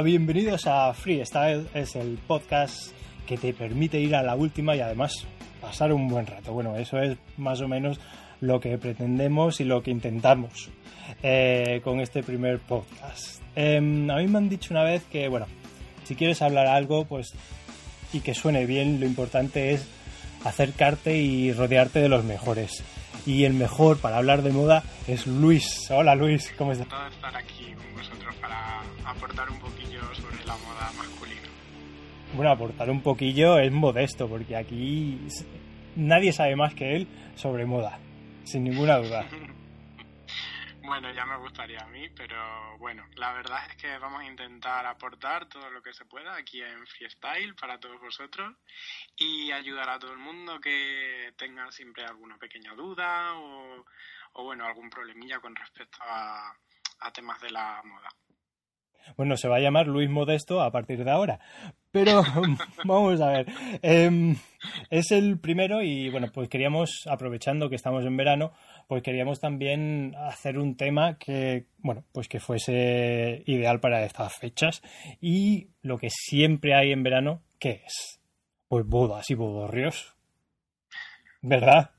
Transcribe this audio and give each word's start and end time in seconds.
Hola, 0.00 0.06
bienvenidos 0.06 0.66
a 0.66 0.94
Freestyle, 0.94 1.68
es 1.74 1.94
el 1.94 2.16
podcast 2.26 2.92
que 3.26 3.36
te 3.36 3.52
permite 3.52 4.00
ir 4.00 4.16
a 4.16 4.22
la 4.22 4.34
última 4.34 4.74
y 4.74 4.80
además 4.80 5.26
pasar 5.60 5.92
un 5.92 6.08
buen 6.08 6.26
rato. 6.26 6.54
Bueno, 6.54 6.74
eso 6.76 6.98
es 6.98 7.18
más 7.36 7.60
o 7.60 7.68
menos 7.68 8.00
lo 8.40 8.60
que 8.60 8.78
pretendemos 8.78 9.60
y 9.60 9.64
lo 9.64 9.82
que 9.82 9.90
intentamos 9.90 10.70
eh, 11.22 11.82
con 11.84 12.00
este 12.00 12.22
primer 12.22 12.60
podcast. 12.60 13.42
Em, 13.54 14.10
a 14.10 14.16
mí 14.16 14.26
me 14.26 14.38
han 14.38 14.48
dicho 14.48 14.72
una 14.72 14.84
vez 14.84 15.04
que, 15.04 15.28
bueno, 15.28 15.44
si 16.04 16.14
quieres 16.14 16.40
hablar 16.40 16.66
algo, 16.66 17.04
pues 17.04 17.34
y 18.14 18.20
que 18.20 18.32
suene 18.32 18.64
bien, 18.64 19.00
lo 19.00 19.06
importante 19.06 19.72
es 19.72 19.86
acercarte 20.46 21.18
y 21.18 21.52
rodearte 21.52 22.00
de 22.00 22.08
los 22.08 22.24
mejores. 22.24 22.82
Y 23.26 23.44
el 23.44 23.52
mejor 23.52 23.98
para 23.98 24.16
hablar 24.16 24.40
de 24.40 24.52
moda 24.52 24.82
es 25.06 25.26
Luis. 25.26 25.90
Hola 25.90 26.14
Luis, 26.14 26.54
¿cómo 26.56 26.72
estás? 26.72 26.88
estar 27.12 27.36
aquí 27.36 27.74
con 27.74 27.94
vosotros 27.94 28.34
para 28.36 28.80
aportar 29.04 29.50
un 29.50 29.59
Bueno, 32.34 32.52
aportar 32.52 32.90
un 32.90 33.02
poquillo 33.02 33.58
es 33.58 33.72
modesto, 33.72 34.28
porque 34.28 34.56
aquí 34.56 35.18
nadie 35.96 36.32
sabe 36.32 36.54
más 36.56 36.74
que 36.74 36.96
él 36.96 37.08
sobre 37.34 37.66
moda, 37.66 37.98
sin 38.44 38.64
ninguna 38.64 38.98
duda. 38.98 39.26
Bueno, 40.82 41.12
ya 41.12 41.24
me 41.24 41.36
gustaría 41.36 41.78
a 41.78 41.86
mí, 41.86 42.08
pero 42.16 42.76
bueno, 42.78 43.06
la 43.14 43.32
verdad 43.32 43.60
es 43.68 43.76
que 43.76 43.96
vamos 43.98 44.22
a 44.22 44.24
intentar 44.24 44.84
aportar 44.86 45.46
todo 45.46 45.70
lo 45.70 45.80
que 45.82 45.92
se 45.92 46.04
pueda 46.04 46.34
aquí 46.34 46.60
en 46.60 46.84
Freestyle 46.84 47.54
para 47.54 47.78
todos 47.78 48.00
vosotros 48.00 48.56
y 49.14 49.52
ayudar 49.52 49.88
a 49.88 50.00
todo 50.00 50.12
el 50.12 50.18
mundo 50.18 50.58
que 50.58 51.32
tenga 51.36 51.70
siempre 51.70 52.04
alguna 52.04 52.38
pequeña 52.38 52.74
duda 52.74 53.38
o, 53.38 53.84
bueno, 54.42 54.66
algún 54.66 54.90
problemilla 54.90 55.38
con 55.38 55.54
respecto 55.54 55.98
a, 56.02 56.56
temas 57.14 57.40
de 57.40 57.50
la 57.50 57.80
moda. 57.84 58.08
Bueno, 59.16 59.36
se 59.36 59.46
va 59.46 59.58
a 59.58 59.60
llamar 59.60 59.86
Luis 59.86 60.10
Modesto 60.10 60.60
a 60.60 60.72
partir 60.72 61.04
de 61.04 61.10
ahora. 61.12 61.38
Pero 61.92 62.22
vamos 62.84 63.20
a 63.20 63.30
ver. 63.30 63.46
Em, 63.82 64.36
es 64.90 65.10
el 65.10 65.38
primero 65.38 65.82
y 65.82 66.08
bueno, 66.10 66.28
pues 66.32 66.48
queríamos, 66.48 67.06
aprovechando 67.06 67.68
que 67.68 67.76
estamos 67.76 68.04
en 68.04 68.16
verano, 68.16 68.52
pues 68.86 69.02
queríamos 69.02 69.40
también 69.40 70.14
hacer 70.16 70.58
un 70.58 70.76
tema 70.76 71.18
que, 71.18 71.66
bueno, 71.78 72.04
pues 72.12 72.28
que 72.28 72.40
fuese 72.40 73.42
ideal 73.46 73.80
para 73.80 74.04
estas 74.04 74.36
fechas. 74.36 74.82
Y 75.20 75.68
lo 75.82 75.98
que 75.98 76.10
siempre 76.10 76.74
hay 76.74 76.92
en 76.92 77.02
verano, 77.02 77.42
¿qué 77.58 77.82
es? 77.86 78.20
Pues 78.68 78.86
bodas 78.86 79.28
y 79.30 79.34
bodorrios. 79.34 80.14
¿Verdad? 81.42 81.90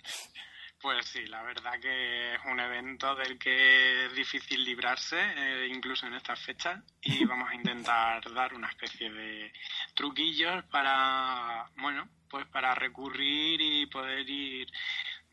Pues 0.82 1.06
sí, 1.06 1.26
la 1.28 1.44
verdad 1.44 1.80
que 1.80 2.34
es 2.34 2.40
un 2.46 2.60
evento 2.60 3.16
del 3.16 3.38
que 3.38 4.06
es 4.06 4.16
difícil 4.16 4.66
librarse, 4.66 5.18
eh, 5.20 5.68
incluso 5.72 6.08
en 6.08 6.16
estas 6.16 6.40
fechas, 6.40 6.82
y 7.02 7.23
vamos 7.26 7.50
a 7.52 7.56
intentar 7.56 8.23
dar 8.34 8.54
una 8.56 8.70
especie 8.70 9.12
de 9.12 9.52
truquillos 9.94 10.64
para, 10.66 11.70
bueno, 11.78 12.08
pues 12.30 12.48
para 12.48 12.73
recurrir 12.73 13.62
y 13.62 13.86
poder 13.86 14.28
ir 14.28 14.68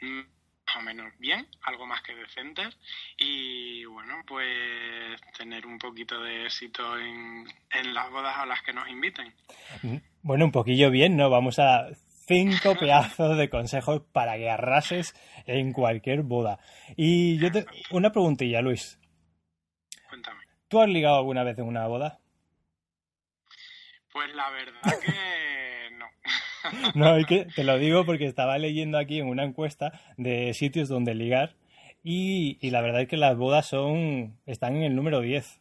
más 0.01 0.77
o 0.77 0.83
menos 0.83 1.19
bien, 1.19 1.47
algo 1.63 1.87
más 1.87 2.03
que 2.03 2.15
decentes 2.15 2.77
y 3.17 3.87
bueno, 3.87 4.23
pues 4.27 5.19
tener 5.37 5.67
un 5.67 5.79
poquito 5.79 6.23
de 6.23 6.45
éxito 6.45 6.99
en, 6.99 7.47
en 7.71 7.95
las 7.95 8.11
bodas 8.11 8.37
a 8.37 8.45
las 8.45 8.63
que 8.63 8.75
nos 8.75 8.87
inviten. 8.89 9.33
Mm, 9.83 9.97
bueno, 10.23 10.45
un 10.45 10.53
poquillo 10.53 10.91
bien, 10.91 11.17
¿no? 11.17 11.31
Vamos 11.31 11.59
a 11.59 11.89
cinco 12.29 12.75
pedazos 12.79 13.37
de 13.37 13.51
consejos 13.51 14.03
para 14.13 14.37
que 14.37 14.49
arrases 14.49 15.15
en 15.47 15.73
cualquier 15.73 16.23
boda. 16.23 16.61
Y 16.97 17.39
yo 17.39 17.51
te... 17.51 17.67
Una 17.91 18.13
preguntilla, 18.13 18.61
Luis. 18.61 19.01
Cuéntame. 20.09 20.45
¿Tú 20.69 20.81
has 20.81 20.89
ligado 20.89 21.17
alguna 21.17 21.43
vez 21.43 21.59
en 21.59 21.67
una 21.67 21.87
boda? 21.87 22.21
Pues 24.13 24.35
la 24.35 24.51
verdad 24.51 25.01
que 25.05 25.97
no. 25.97 26.07
No, 26.95 27.17
es 27.17 27.27
que 27.27 27.47
te 27.55 27.65
lo 27.65 27.79
digo 27.79 28.05
porque 28.05 28.27
estaba 28.27 28.59
leyendo 28.59 28.99
aquí 28.99 29.19
en 29.19 29.29
una 29.29 29.45
encuesta 29.45 29.93
de 30.17 30.53
sitios 30.55 30.89
donde 30.89 31.15
ligar 31.15 31.55
y, 32.03 32.71
la 32.71 32.81
verdad 32.81 33.03
es 33.03 33.09
que 33.09 33.17
las 33.17 33.37
bodas 33.37 33.67
son 33.67 34.39
están 34.47 34.77
en 34.77 34.85
el 34.85 34.97
número 34.97 35.21
10. 35.21 35.61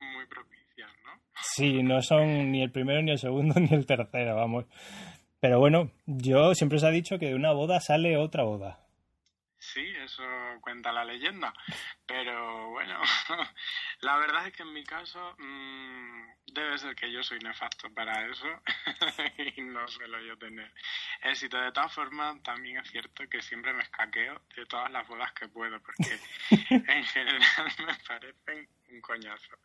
Muy 0.00 0.26
propicias, 0.26 0.90
¿no? 1.04 1.20
Sí, 1.42 1.82
no 1.82 2.00
son 2.02 2.52
ni 2.52 2.62
el 2.62 2.70
primero, 2.70 3.02
ni 3.02 3.12
el 3.12 3.18
segundo, 3.18 3.54
ni 3.60 3.68
el 3.74 3.86
tercero, 3.86 4.36
vamos. 4.36 4.66
Pero 5.44 5.58
bueno, 5.58 5.90
yo 6.06 6.54
siempre 6.54 6.78
os 6.78 6.84
he 6.84 6.90
dicho 6.90 7.18
que 7.18 7.26
de 7.26 7.34
una 7.34 7.52
boda 7.52 7.78
sale 7.78 8.16
otra 8.16 8.44
boda. 8.44 8.78
Sí, 9.58 9.92
eso 10.02 10.22
cuenta 10.62 10.90
la 10.90 11.04
leyenda. 11.04 11.52
Pero 12.06 12.70
bueno, 12.70 12.98
la 14.00 14.16
verdad 14.16 14.46
es 14.46 14.54
que 14.54 14.62
en 14.62 14.72
mi 14.72 14.84
caso 14.84 15.36
mmm, 15.36 16.24
debe 16.46 16.78
ser 16.78 16.94
que 16.94 17.12
yo 17.12 17.22
soy 17.22 17.38
nefasto 17.40 17.92
para 17.92 18.26
eso 18.26 18.46
y 19.56 19.60
no 19.60 19.86
suelo 19.86 20.18
yo 20.22 20.38
tener 20.38 20.72
éxito. 21.22 21.60
De 21.60 21.72
todas 21.72 21.92
formas, 21.92 22.42
también 22.42 22.78
es 22.78 22.90
cierto 22.90 23.28
que 23.28 23.42
siempre 23.42 23.74
me 23.74 23.82
escaqueo 23.82 24.40
de 24.56 24.64
todas 24.64 24.90
las 24.90 25.06
bodas 25.06 25.30
que 25.32 25.48
puedo 25.48 25.78
porque 25.80 26.18
en 26.70 27.04
general 27.04 27.72
me 27.86 27.94
parecen 28.08 28.68
un 28.90 29.00
coñazo. 29.02 29.58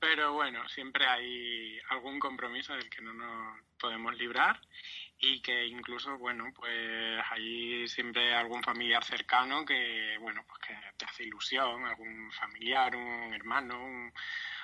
Pero 0.00 0.34
bueno, 0.34 0.68
siempre 0.68 1.06
hay 1.06 1.78
algún 1.88 2.18
compromiso 2.18 2.74
del 2.74 2.90
que 2.90 3.00
no 3.00 3.14
nos 3.14 3.58
podemos 3.78 4.16
librar 4.16 4.60
y 5.24 5.40
que 5.40 5.66
incluso, 5.66 6.18
bueno, 6.18 6.44
pues 6.54 6.72
hay 7.30 7.88
siempre 7.88 8.34
algún 8.34 8.62
familiar 8.62 9.02
cercano 9.04 9.64
que, 9.64 10.16
bueno, 10.20 10.42
pues 10.46 10.60
que 10.66 10.74
te 10.96 11.04
hace 11.06 11.24
ilusión, 11.24 11.84
algún 11.86 12.30
familiar, 12.32 12.94
un 12.94 13.32
hermano, 13.32 13.74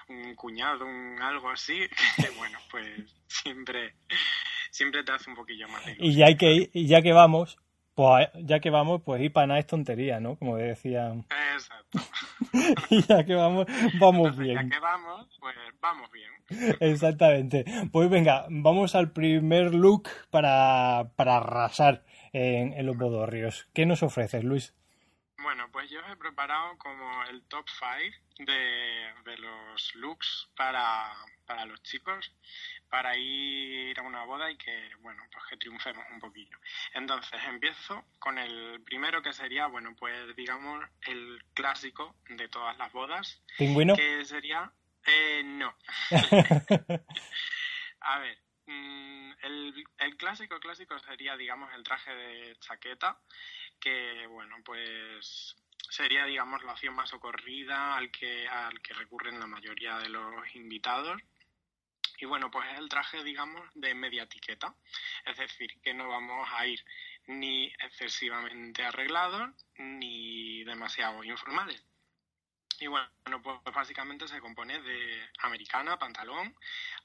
un, 0.09 0.34
cuñado, 0.34 0.84
un 0.84 1.19
algo 1.22 1.50
así, 1.50 1.78
que 2.16 2.31
bueno, 2.37 2.59
pues 2.71 2.87
siempre, 3.26 3.94
siempre 4.71 5.03
te 5.03 5.12
hace 5.12 5.31
un 5.31 5.37
poquillo 5.37 5.69
más 5.69 5.84
de 5.87 5.97
Y 5.98 6.15
ya 6.15 6.37
que, 6.37 6.71
y 6.72 6.87
ya 6.87 7.00
que 7.00 7.12
vamos, 7.12 7.59
pues 7.94 8.28
ya 8.34 8.60
que 8.60 8.71
vamos, 8.71 9.03
pues 9.04 9.22
ir 9.22 9.32
para 9.32 9.47
nada 9.47 9.60
es 9.60 9.66
tontería, 9.66 10.21
¿no? 10.21 10.37
Como 10.37 10.56
decían. 10.56 11.27
Exacto. 11.54 12.00
y 12.90 13.02
ya 13.02 13.24
que 13.24 13.34
vamos, 13.34 13.66
vamos 13.98 14.36
bien. 14.36 14.56
Ya 14.56 14.76
que 14.76 14.80
vamos, 14.80 15.26
pues 15.40 15.56
vamos 15.80 16.10
bien. 16.10 16.30
Exactamente. 16.80 17.64
Pues 17.92 18.10
venga, 18.10 18.46
vamos 18.48 18.94
al 18.94 19.12
primer 19.12 19.74
look 19.74 20.08
para, 20.30 21.10
para 21.16 21.38
arrasar 21.38 22.04
en, 22.32 22.72
en 22.72 22.86
los 22.86 22.96
bodorrios. 22.96 23.68
¿Qué 23.72 23.86
nos 23.86 24.02
ofreces, 24.02 24.44
Luis? 24.44 24.74
Bueno, 25.42 25.68
pues 25.72 25.88
yo 25.90 26.00
he 26.00 26.16
preparado 26.16 26.76
como 26.78 27.24
el 27.24 27.42
top 27.44 27.64
5 27.68 28.44
de, 28.46 29.30
de, 29.30 29.38
los 29.38 29.94
looks 29.94 30.50
para, 30.54 31.10
para 31.46 31.64
los 31.64 31.82
chicos 31.82 32.30
para 32.90 33.16
ir 33.16 33.98
a 33.98 34.02
una 34.02 34.24
boda 34.24 34.50
y 34.50 34.56
que, 34.56 34.90
bueno, 34.98 35.22
pues 35.32 35.44
que 35.48 35.56
triunfemos 35.56 36.04
un 36.12 36.18
poquillo. 36.18 36.58
Entonces, 36.92 37.40
empiezo 37.48 38.04
con 38.18 38.36
el 38.36 38.82
primero 38.82 39.22
que 39.22 39.32
sería, 39.32 39.66
bueno, 39.68 39.94
pues 39.96 40.34
digamos 40.36 40.84
el 41.06 41.42
clásico 41.54 42.16
de 42.28 42.48
todas 42.48 42.76
las 42.78 42.92
bodas. 42.92 43.42
¿Pingüino? 43.56 43.94
Que 43.94 44.24
sería... 44.24 44.72
Eh, 45.06 45.42
no. 45.44 45.74
a 48.00 48.18
ver, 48.18 48.38
mm, 48.66 49.32
el, 49.42 49.84
el 49.98 50.16
clásico 50.16 50.58
clásico 50.58 50.98
sería, 50.98 51.36
digamos, 51.36 51.72
el 51.74 51.84
traje 51.84 52.12
de 52.12 52.56
chaqueta, 52.58 53.18
que, 53.78 54.26
bueno, 54.26 54.56
pues 54.64 55.56
sería, 55.88 56.24
digamos, 56.26 56.62
la 56.64 56.72
opción 56.72 56.94
más 56.94 57.08
socorrida 57.08 57.96
al 57.96 58.10
que, 58.10 58.48
al 58.48 58.80
que 58.82 58.94
recurren 58.94 59.38
la 59.38 59.46
mayoría 59.46 59.96
de 59.98 60.08
los 60.08 60.54
invitados 60.54 61.22
y 62.20 62.26
bueno, 62.26 62.50
pues 62.50 62.66
es 62.72 62.78
el 62.78 62.88
traje, 62.88 63.25
digamos, 63.25 63.66
de 63.75 63.94
media 63.94 64.25
etiqueta. 64.25 64.75
Es 65.25 65.38
decir, 65.38 65.81
que 65.82 65.94
no 65.94 66.08
vamos 66.08 66.47
a 66.53 66.66
ir 66.66 66.84
ni 67.26 67.66
excesivamente 67.84 68.84
arreglados 68.84 69.50
ni 69.78 70.62
demasiado 70.65 71.24
informales. 71.24 71.83
Y 72.78 72.86
bueno, 72.86 73.09
pues 73.42 73.74
básicamente 73.74 74.27
se 74.28 74.41
compone 74.41 74.80
de 74.80 75.21
americana, 75.42 75.98
pantalón, 75.98 76.54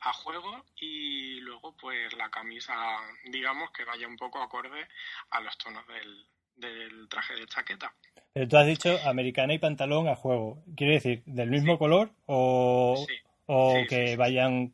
a 0.01 0.13
juego 0.13 0.65
y 0.79 1.39
luego 1.41 1.75
pues 1.75 2.13
la 2.13 2.29
camisa, 2.29 2.73
digamos, 3.25 3.71
que 3.71 3.83
vaya 3.83 4.07
un 4.07 4.15
poco 4.17 4.41
acorde 4.41 4.87
a 5.31 5.41
los 5.41 5.57
tonos 5.57 5.85
del, 5.87 6.25
del 6.55 7.09
traje 7.09 7.35
de 7.35 7.45
chaqueta. 7.47 7.93
Pero 8.33 8.47
tú 8.47 8.57
has 8.57 8.67
dicho 8.67 8.97
americana 9.05 9.53
y 9.53 9.59
pantalón 9.59 10.07
a 10.07 10.15
juego. 10.15 10.63
¿Quiere 10.75 10.95
decir 10.95 11.23
del 11.25 11.49
mismo 11.49 11.77
color 11.77 12.11
o, 12.25 13.05
o 13.45 13.73
que 13.89 14.15
vayan 14.17 14.73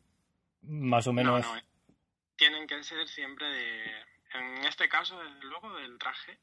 más 0.62 1.06
o 1.06 1.12
menos. 1.12 1.44
No, 1.44 1.54
no, 1.54 1.62
tienen 2.36 2.66
que 2.66 2.82
ser 2.82 3.06
siempre 3.08 3.46
de. 3.46 4.12
En 4.34 4.64
este 4.64 4.88
caso, 4.88 5.22
desde 5.22 5.44
luego, 5.44 5.76
del 5.76 5.98
traje, 5.98 6.38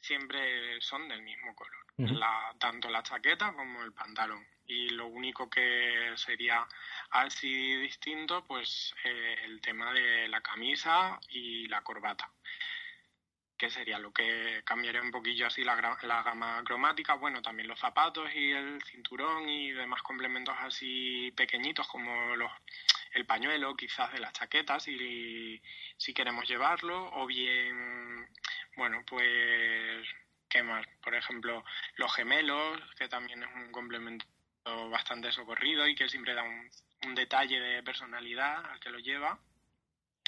siempre 0.00 0.80
son 0.80 1.08
del 1.08 1.22
mismo 1.22 1.54
color. 1.54 1.84
la, 1.96 2.54
tanto 2.58 2.88
la 2.88 3.02
chaqueta 3.02 3.52
como 3.52 3.82
el 3.82 3.92
pantalón. 3.92 4.46
Y 4.66 4.88
lo 4.90 5.06
único 5.06 5.50
que 5.50 6.12
sería 6.16 6.66
así 7.10 7.76
distinto, 7.76 8.44
pues 8.44 8.94
eh, 9.04 9.36
el 9.44 9.60
tema 9.60 9.92
de 9.92 10.28
la 10.28 10.40
camisa 10.40 11.18
y 11.28 11.68
la 11.68 11.82
corbata. 11.82 12.30
que 13.56 13.70
sería 13.70 13.98
lo 13.98 14.12
que 14.12 14.62
cambiaría 14.64 15.00
un 15.02 15.10
poquillo 15.10 15.46
así 15.46 15.62
la, 15.62 15.98
la 16.02 16.22
gama 16.22 16.62
cromática. 16.64 17.14
Bueno, 17.14 17.42
también 17.42 17.68
los 17.68 17.78
zapatos 17.78 18.30
y 18.34 18.52
el 18.52 18.82
cinturón 18.82 19.48
y 19.48 19.72
demás 19.72 20.02
complementos 20.02 20.54
así 20.60 21.32
pequeñitos 21.36 21.86
como 21.88 22.36
los 22.36 22.50
el 23.14 23.26
pañuelo 23.26 23.74
quizás 23.76 24.12
de 24.12 24.20
las 24.20 24.32
chaquetas 24.32 24.82
si, 24.82 25.60
si 25.96 26.12
queremos 26.12 26.48
llevarlo 26.48 27.10
o 27.14 27.26
bien, 27.26 28.26
bueno, 28.76 29.02
pues, 29.08 30.06
¿qué 30.48 30.62
más? 30.62 30.86
Por 31.02 31.14
ejemplo, 31.14 31.64
los 31.96 32.14
gemelos, 32.14 32.80
que 32.98 33.08
también 33.08 33.42
es 33.42 33.48
un 33.54 33.70
complemento 33.70 34.26
bastante 34.90 35.30
socorrido 35.32 35.86
y 35.86 35.94
que 35.94 36.08
siempre 36.08 36.34
da 36.34 36.42
un, 36.42 36.70
un 37.06 37.14
detalle 37.14 37.60
de 37.60 37.82
personalidad 37.82 38.64
al 38.66 38.80
que 38.80 38.90
lo 38.90 38.98
lleva. 38.98 39.38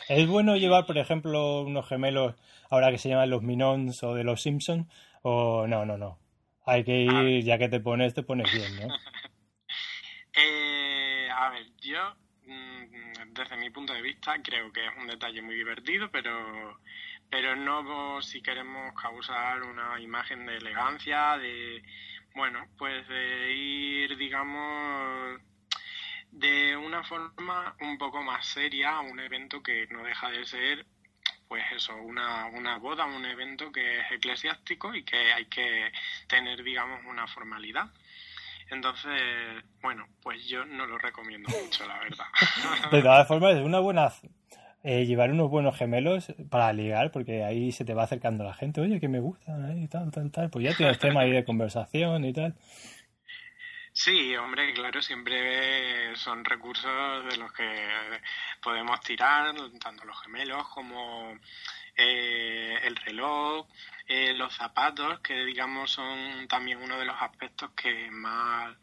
¿Es 0.08 0.26
bueno 0.28 0.56
llevar, 0.56 0.86
por 0.86 0.98
ejemplo, 0.98 1.62
unos 1.62 1.88
gemelos 1.88 2.34
ahora 2.70 2.90
que 2.90 2.98
se 2.98 3.08
llaman 3.08 3.30
los 3.30 3.42
Minons 3.42 4.02
o 4.02 4.14
de 4.14 4.24
los 4.24 4.42
Simpsons? 4.42 4.86
O 5.22 5.66
no, 5.66 5.84
no, 5.84 5.96
no. 5.96 6.18
Hay 6.64 6.84
que 6.84 7.00
ir, 7.00 7.44
ya 7.44 7.58
que 7.58 7.68
te 7.68 7.80
pones, 7.80 8.14
te 8.14 8.22
pones 8.22 8.52
bien, 8.52 8.88
¿no? 8.88 8.94
eh, 10.36 11.28
a 11.30 11.50
ver, 11.50 11.66
yo, 11.80 12.16
desde 13.36 13.56
mi 13.56 13.70
punto 13.70 13.92
de 13.92 14.02
vista, 14.02 14.40
creo 14.42 14.72
que 14.72 14.86
es 14.86 14.92
un 14.96 15.06
detalle 15.06 15.42
muy 15.42 15.54
divertido, 15.54 16.10
pero, 16.10 16.80
pero 17.30 17.56
no 17.56 18.22
si 18.22 18.40
queremos 18.42 18.94
causar 19.00 19.62
una 19.62 20.00
imagen 20.00 20.46
de 20.46 20.56
elegancia, 20.56 21.38
de, 21.38 21.82
bueno, 22.34 22.66
pues 22.78 23.06
de 23.08 23.52
ir, 23.52 24.16
digamos, 24.16 25.40
de 26.30 26.76
una 26.76 27.02
forma 27.04 27.76
un 27.80 27.98
poco 27.98 28.22
más 28.22 28.46
seria 28.46 28.96
a 28.96 29.00
un 29.00 29.20
evento 29.20 29.62
que 29.62 29.86
no 29.88 30.02
deja 30.02 30.30
de 30.30 30.44
ser 30.44 30.86
pues 31.48 31.64
eso, 31.72 31.94
una, 31.96 32.46
una 32.46 32.78
boda, 32.78 33.04
un 33.04 33.24
evento 33.24 33.70
que 33.70 34.00
es 34.00 34.10
eclesiástico 34.10 34.94
y 34.94 35.04
que 35.04 35.32
hay 35.32 35.46
que 35.46 35.92
tener, 36.26 36.62
digamos, 36.62 37.04
una 37.06 37.26
formalidad. 37.28 37.88
Entonces, 38.70 39.12
bueno, 39.80 40.06
pues 40.22 40.44
yo 40.46 40.64
no 40.64 40.86
lo 40.86 40.98
recomiendo 40.98 41.48
mucho, 41.48 41.86
la 41.86 41.98
verdad. 41.98 42.26
De 42.90 43.02
todas 43.02 43.28
formas, 43.28 43.54
es 43.54 43.62
una 43.62 43.78
buena 43.78 44.10
eh, 44.82 45.04
llevar 45.04 45.30
unos 45.30 45.50
buenos 45.50 45.76
gemelos 45.76 46.32
para 46.50 46.72
ligar, 46.72 47.10
porque 47.10 47.44
ahí 47.44 47.72
se 47.72 47.84
te 47.84 47.94
va 47.94 48.04
acercando 48.04 48.44
la 48.44 48.54
gente, 48.54 48.80
oye, 48.80 49.00
que 49.00 49.08
me 49.08 49.20
gusta, 49.20 49.52
y 49.74 49.84
eh, 49.84 49.88
tal, 49.88 50.10
tal, 50.10 50.30
tal. 50.30 50.50
Pues 50.50 50.64
ya 50.64 50.76
tienes 50.76 50.98
tema 50.98 51.22
ahí 51.22 51.32
de 51.32 51.44
conversación 51.44 52.24
y 52.24 52.32
tal. 52.32 52.54
Sí, 53.92 54.36
hombre, 54.36 54.74
claro, 54.74 55.00
siempre 55.00 56.14
son 56.16 56.44
recursos 56.44 57.24
de 57.30 57.36
los 57.38 57.50
que 57.52 57.64
podemos 58.62 59.00
tirar, 59.00 59.54
tanto 59.80 60.04
los 60.04 60.20
gemelos 60.22 60.68
como 60.68 61.36
eh, 61.96 62.78
el 62.84 62.94
reloj, 62.94 63.66
eh, 64.08 64.34
los 64.34 64.54
zapatos, 64.54 65.20
que 65.20 65.44
digamos 65.44 65.90
son 65.90 66.46
también 66.48 66.82
uno 66.82 66.98
de 66.98 67.04
los 67.04 67.16
aspectos 67.20 67.70
que 67.72 68.10
más, 68.10 68.76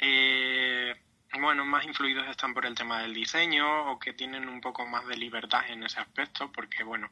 eh, 0.00 0.94
bueno, 1.38 1.64
más 1.64 1.84
influidos 1.84 2.28
están 2.28 2.52
por 2.52 2.66
el 2.66 2.74
tema 2.74 3.00
del 3.00 3.14
diseño 3.14 3.90
o 3.90 3.98
que 3.98 4.12
tienen 4.12 4.48
un 4.48 4.60
poco 4.60 4.86
más 4.86 5.06
de 5.06 5.16
libertad 5.16 5.62
en 5.68 5.82
ese 5.84 6.00
aspecto, 6.00 6.50
porque 6.52 6.84
bueno, 6.84 7.08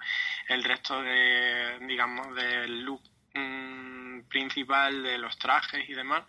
el 0.48 0.64
resto 0.64 1.02
de, 1.02 1.78
digamos, 1.86 2.34
del 2.34 2.82
look 2.82 3.02
mm, 3.34 4.22
principal 4.28 5.02
de 5.02 5.18
los 5.18 5.38
trajes 5.38 5.88
y 5.88 5.94
demás, 5.94 6.24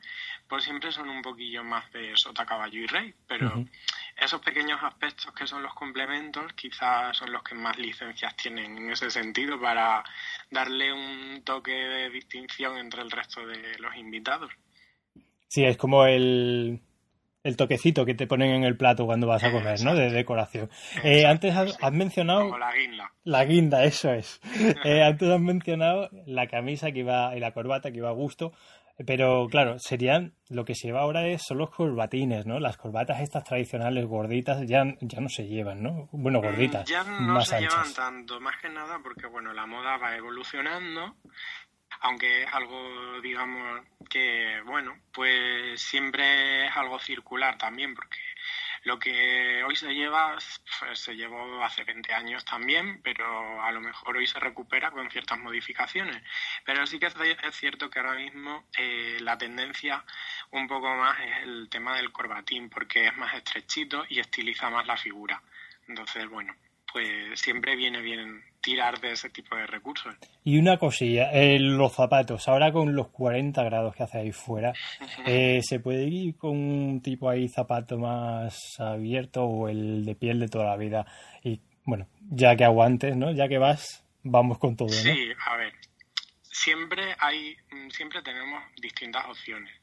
pues 0.47 0.63
siempre 0.63 0.91
son 0.91 1.09
un 1.09 1.21
poquillo 1.21 1.63
más 1.63 1.91
de 1.91 2.15
sota, 2.15 2.45
caballo 2.45 2.79
y 2.79 2.87
rey, 2.87 3.13
pero 3.27 3.65
esos 4.17 4.41
pequeños 4.41 4.81
aspectos 4.81 5.31
que 5.33 5.47
son 5.47 5.61
los 5.61 5.73
complementos 5.73 6.51
quizás 6.53 7.15
son 7.15 7.31
los 7.31 7.43
que 7.43 7.55
más 7.55 7.77
licencias 7.77 8.35
tienen 8.35 8.77
en 8.77 8.89
ese 8.89 9.09
sentido 9.09 9.59
para 9.59 10.03
darle 10.49 10.91
un 10.91 11.41
toque 11.43 11.71
de 11.71 12.09
distinción 12.09 12.77
entre 12.77 13.01
el 13.01 13.11
resto 13.11 13.45
de 13.45 13.77
los 13.79 13.95
invitados. 13.95 14.51
Sí, 15.47 15.63
es 15.65 15.77
como 15.77 16.05
el, 16.05 16.81
el 17.49 17.57
toquecito 17.57 18.05
que 18.05 18.13
te 18.13 18.27
ponen 18.27 18.51
en 18.51 18.63
el 18.63 18.77
plato 18.77 19.05
cuando 19.05 19.27
vas 19.27 19.43
a 19.43 19.51
comer, 19.51 19.81
¿no? 19.83 19.93
De 19.93 20.09
decoración. 20.09 20.69
Eh, 21.03 21.25
antes 21.25 21.53
has, 21.55 21.91
mencionado... 21.91 22.43
Como 22.43 22.57
la 22.57 22.73
guinda. 22.73 23.11
La 23.23 23.45
guinda, 23.45 23.83
eso 23.83 24.11
es. 24.13 24.39
Eh, 24.85 25.03
antes 25.03 25.27
has 25.29 25.41
mencionado 25.41 26.09
la 26.25 26.47
camisa 26.47 26.91
que 26.91 26.99
iba 26.99 27.35
y 27.35 27.39
la 27.39 27.51
corbata 27.51 27.91
que 27.91 27.97
iba 27.97 28.09
a 28.09 28.13
gusto. 28.13 28.53
Pero 29.05 29.47
claro, 29.49 29.79
serían 29.79 30.33
lo 30.49 30.65
que 30.65 30.75
se 30.75 30.87
lleva 30.87 31.01
ahora 31.01 31.25
es 31.27 31.43
son 31.43 31.59
los 31.59 31.69
corbatines, 31.69 32.45
¿no? 32.45 32.59
Las 32.59 32.75
corbatas 32.75 33.21
estas 33.21 33.45
tradicionales 33.45 34.05
gorditas 34.05 34.67
ya, 34.67 34.83
ya 34.99 35.21
no 35.21 35.29
se 35.29 35.47
llevan, 35.47 35.81
¿no? 35.81 36.09
Bueno, 36.11 36.41
gorditas. 36.41 36.89
Ya 36.89 37.03
no 37.03 37.39
se 37.41 37.61
llevan 37.61 37.93
tanto, 37.93 38.41
más 38.41 38.57
que 38.61 38.69
nada 38.69 38.99
porque 39.01 39.27
bueno, 39.27 39.53
la 39.53 39.65
moda 39.65 39.97
va 39.97 40.17
evolucionando, 40.17 41.15
aunque 42.01 42.43
es 42.43 42.53
algo, 42.53 43.21
digamos, 43.21 43.85
que 44.09 44.61
bueno, 44.65 44.97
pues 45.11 45.81
siempre 45.81 46.67
es 46.67 46.75
algo 46.75 46.99
circular 46.99 47.57
también, 47.57 47.95
porque 47.95 48.19
lo 48.83 48.97
que 48.97 49.63
hoy 49.63 49.75
se 49.75 49.93
lleva, 49.93 50.37
pues, 50.79 50.99
se 50.99 51.15
llevó 51.15 51.63
hace 51.63 51.83
20 51.83 52.13
años 52.13 52.45
también, 52.45 53.01
pero 53.03 53.61
a 53.61 53.71
lo 53.71 53.81
mejor 53.81 54.17
hoy 54.17 54.25
se 54.27 54.39
recupera 54.39 54.91
con 54.91 55.11
ciertas 55.11 55.37
modificaciones. 55.39 56.23
Pero 56.65 56.85
sí 56.87 56.99
que 56.99 57.07
es 57.07 57.55
cierto 57.55 57.89
que 57.89 57.99
ahora 57.99 58.15
mismo 58.15 58.67
eh, 58.77 59.17
la 59.19 59.37
tendencia 59.37 60.03
un 60.51 60.67
poco 60.67 60.95
más 60.95 61.19
es 61.19 61.43
el 61.43 61.69
tema 61.69 61.95
del 61.97 62.11
corbatín, 62.11 62.69
porque 62.69 63.07
es 63.07 63.15
más 63.17 63.33
estrechito 63.33 64.05
y 64.07 64.19
estiliza 64.19 64.69
más 64.69 64.87
la 64.87 64.97
figura. 64.97 65.41
Entonces, 65.87 66.27
bueno, 66.29 66.55
pues 66.91 67.39
siempre 67.39 67.75
viene 67.75 68.01
bien 68.01 68.43
tirar 68.61 68.99
de 68.99 69.11
ese 69.11 69.29
tipo 69.29 69.55
de 69.55 69.65
recursos. 69.67 70.15
Y 70.43 70.57
una 70.57 70.77
cosilla, 70.77 71.31
eh, 71.31 71.59
los 71.59 71.93
zapatos, 71.93 72.47
ahora 72.47 72.71
con 72.71 72.95
los 72.95 73.09
40 73.09 73.63
grados 73.63 73.95
que 73.95 74.03
hace 74.03 74.19
ahí 74.19 74.31
fuera, 74.31 74.73
eh, 75.25 75.61
¿se 75.63 75.79
puede 75.79 76.03
ir 76.03 76.37
con 76.37 76.57
un 76.57 77.01
tipo 77.01 77.29
ahí 77.29 77.47
zapato 77.47 77.97
más 77.97 78.79
abierto 78.79 79.43
o 79.43 79.69
el 79.69 80.05
de 80.05 80.15
piel 80.15 80.39
de 80.39 80.47
toda 80.47 80.65
la 80.65 80.77
vida? 80.77 81.05
Y 81.43 81.61
bueno, 81.85 82.07
ya 82.29 82.55
que 82.55 82.65
aguantes, 82.65 83.15
¿no? 83.15 83.31
Ya 83.31 83.47
que 83.47 83.57
vas, 83.57 84.05
vamos 84.23 84.59
con 84.59 84.75
todo, 84.75 84.89
¿no? 84.89 84.93
Sí, 84.93 85.31
a 85.45 85.55
ver, 85.57 85.73
siempre 86.43 87.15
hay, 87.19 87.55
siempre 87.89 88.21
tenemos 88.21 88.63
distintas 88.81 89.25
opciones. 89.25 89.73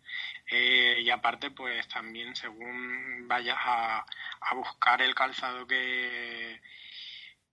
Eh, 0.48 1.00
y 1.00 1.10
aparte, 1.10 1.50
pues 1.50 1.88
también 1.88 2.36
según 2.36 3.26
vayas 3.26 3.56
a, 3.58 4.06
a 4.40 4.54
buscar 4.54 5.02
el 5.02 5.14
calzado 5.14 5.66
que 5.66 6.60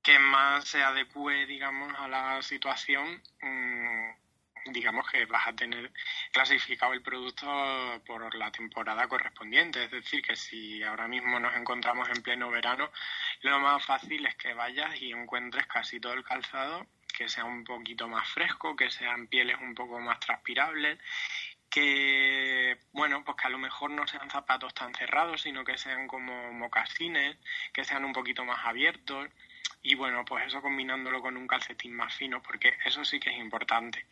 que 0.03 0.19
más 0.19 0.65
se 0.65 0.83
adecue, 0.83 1.45
digamos, 1.45 1.93
a 1.97 2.07
la 2.09 2.41
situación, 2.41 3.23
mm, 3.41 4.71
digamos 4.71 5.09
que 5.09 5.25
vas 5.25 5.47
a 5.47 5.53
tener 5.53 5.91
clasificado 6.31 6.93
el 6.93 7.01
producto 7.01 7.47
por 8.05 8.35
la 8.35 8.51
temporada 8.51 9.07
correspondiente. 9.07 9.85
Es 9.85 9.91
decir, 9.91 10.21
que 10.21 10.35
si 10.35 10.83
ahora 10.83 11.07
mismo 11.07 11.39
nos 11.39 11.55
encontramos 11.55 12.09
en 12.09 12.21
pleno 12.21 12.49
verano, 12.49 12.91
lo 13.41 13.59
más 13.59 13.85
fácil 13.85 14.25
es 14.25 14.35
que 14.35 14.53
vayas 14.53 15.01
y 15.01 15.11
encuentres 15.11 15.67
casi 15.67 15.99
todo 15.99 16.13
el 16.13 16.23
calzado 16.23 16.85
que 17.13 17.29
sea 17.29 17.45
un 17.45 17.63
poquito 17.63 18.07
más 18.07 18.27
fresco, 18.27 18.75
que 18.75 18.89
sean 18.89 19.27
pieles 19.27 19.57
un 19.61 19.75
poco 19.75 19.99
más 19.99 20.19
transpirables 20.19 20.99
que 21.69 22.77
bueno, 22.91 23.23
pues 23.23 23.35
que 23.37 23.47
a 23.47 23.49
lo 23.49 23.57
mejor 23.57 23.89
no 23.89 24.05
sean 24.05 24.29
zapatos 24.29 24.75
tan 24.75 24.93
cerrados, 24.93 25.41
sino 25.41 25.63
que 25.63 25.77
sean 25.77 26.07
como 26.07 26.53
mocasines, 26.53 27.35
que 27.73 27.83
sean 27.83 28.05
un 28.05 28.13
poquito 28.13 28.45
más 28.45 28.63
abiertos 28.65 29.27
y 29.81 29.95
bueno, 29.95 30.23
pues 30.23 30.47
eso 30.47 30.61
combinándolo 30.61 31.21
con 31.21 31.35
un 31.35 31.47
calcetín 31.47 31.93
más 31.93 32.15
fino, 32.15 32.41
porque 32.41 32.77
eso 32.85 33.03
sí 33.03 33.19
que 33.19 33.31
es 33.31 33.37
importante. 33.37 34.05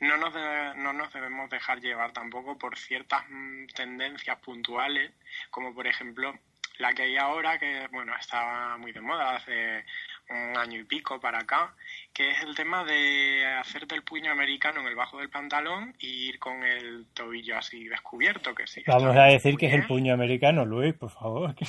No 0.00 0.16
nos, 0.16 0.34
no 0.76 0.92
nos 0.92 1.12
debemos 1.12 1.48
dejar 1.50 1.80
llevar 1.80 2.12
tampoco 2.12 2.58
por 2.58 2.76
ciertas 2.76 3.24
mm, 3.28 3.66
tendencias 3.68 4.38
puntuales, 4.40 5.12
como 5.50 5.72
por 5.72 5.86
ejemplo 5.86 6.36
la 6.78 6.92
que 6.92 7.02
hay 7.02 7.16
ahora, 7.16 7.58
que 7.58 7.86
bueno, 7.92 8.14
está 8.16 8.76
muy 8.78 8.92
de 8.92 9.00
moda 9.00 9.36
hace 9.36 9.84
un 10.30 10.56
año 10.56 10.80
y 10.80 10.84
pico 10.84 11.20
para 11.20 11.40
acá, 11.40 11.74
que 12.12 12.30
es 12.30 12.42
el 12.42 12.54
tema 12.54 12.84
de 12.84 13.44
hacerte 13.60 13.94
el 13.94 14.02
puño 14.02 14.32
americano 14.32 14.80
en 14.80 14.86
el 14.86 14.94
bajo 14.94 15.18
del 15.18 15.30
pantalón 15.30 15.94
y 15.98 16.28
ir 16.28 16.38
con 16.38 16.62
el 16.62 17.06
tobillo 17.12 17.58
así 17.58 17.84
descubierto, 17.84 18.54
que 18.54 18.66
sí. 18.66 18.82
Vamos 18.86 19.16
a 19.16 19.24
decir 19.24 19.56
que 19.56 19.66
es 19.66 19.74
el 19.74 19.86
puño 19.86 20.14
americano, 20.14 20.64
Luis, 20.64 20.94
por 20.94 21.10
favor. 21.10 21.54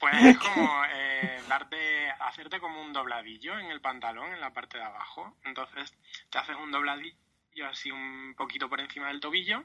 Pues 0.00 0.14
es 0.24 0.38
como 0.38 0.82
eh, 0.94 1.40
darte, 1.46 2.10
hacerte 2.20 2.58
como 2.58 2.80
un 2.80 2.90
dobladillo 2.90 3.58
en 3.58 3.66
el 3.66 3.82
pantalón, 3.82 4.32
en 4.32 4.40
la 4.40 4.50
parte 4.50 4.78
de 4.78 4.84
abajo. 4.84 5.36
Entonces 5.44 5.94
te 6.30 6.38
haces 6.38 6.56
un 6.56 6.70
dobladillo 6.70 7.68
así 7.68 7.90
un 7.90 8.34
poquito 8.34 8.70
por 8.70 8.80
encima 8.80 9.08
del 9.08 9.20
tobillo 9.20 9.62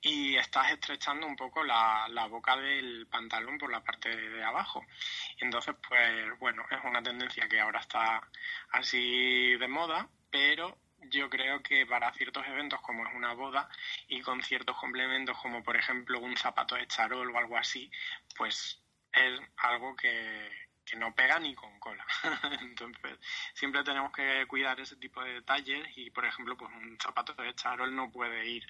y 0.00 0.36
estás 0.36 0.70
estrechando 0.72 1.26
un 1.26 1.36
poco 1.36 1.64
la, 1.64 2.06
la 2.10 2.26
boca 2.26 2.56
del 2.56 3.06
pantalón 3.08 3.58
por 3.58 3.70
la 3.70 3.82
parte 3.82 4.14
de, 4.14 4.44
abajo. 4.44 4.84
Entonces, 5.38 5.74
pues 5.88 6.38
bueno, 6.38 6.64
es 6.70 6.78
una 6.84 7.02
tendencia 7.02 7.48
que 7.48 7.60
ahora 7.60 7.80
está 7.80 8.20
así 8.70 9.56
de 9.56 9.68
moda, 9.68 10.08
pero 10.30 10.78
yo 11.10 11.28
creo 11.30 11.62
que 11.62 11.86
para 11.86 12.12
ciertos 12.14 12.46
eventos 12.46 12.80
como 12.80 13.06
es 13.06 13.14
una 13.14 13.34
boda 13.34 13.68
y 14.08 14.20
con 14.22 14.42
ciertos 14.42 14.76
complementos 14.76 15.36
como 15.38 15.62
por 15.62 15.76
ejemplo 15.76 16.20
un 16.20 16.36
zapato 16.36 16.74
de 16.74 16.86
charol 16.88 17.30
o 17.30 17.38
algo 17.38 17.56
así, 17.56 17.90
pues 18.36 18.80
es 19.12 19.40
algo 19.56 19.94
que, 19.96 20.50
que 20.86 20.96
no 20.96 21.14
pega 21.14 21.38
ni 21.38 21.54
con 21.54 21.78
cola. 21.80 22.06
Entonces, 22.60 23.18
siempre 23.52 23.82
tenemos 23.82 24.12
que 24.12 24.46
cuidar 24.46 24.78
ese 24.80 24.96
tipo 24.96 25.22
de 25.22 25.34
detalles 25.34 25.84
y, 25.96 26.10
por 26.10 26.24
ejemplo, 26.24 26.56
pues 26.56 26.70
un 26.72 26.96
zapato 27.02 27.34
de 27.34 27.54
charol 27.54 27.94
no 27.94 28.10
puede 28.10 28.46
ir 28.46 28.64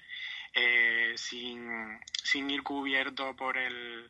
eh, 0.53 1.13
sin, 1.15 1.99
sin 2.23 2.49
ir 2.49 2.63
cubierto 2.63 3.35
por 3.35 3.57
el 3.57 4.09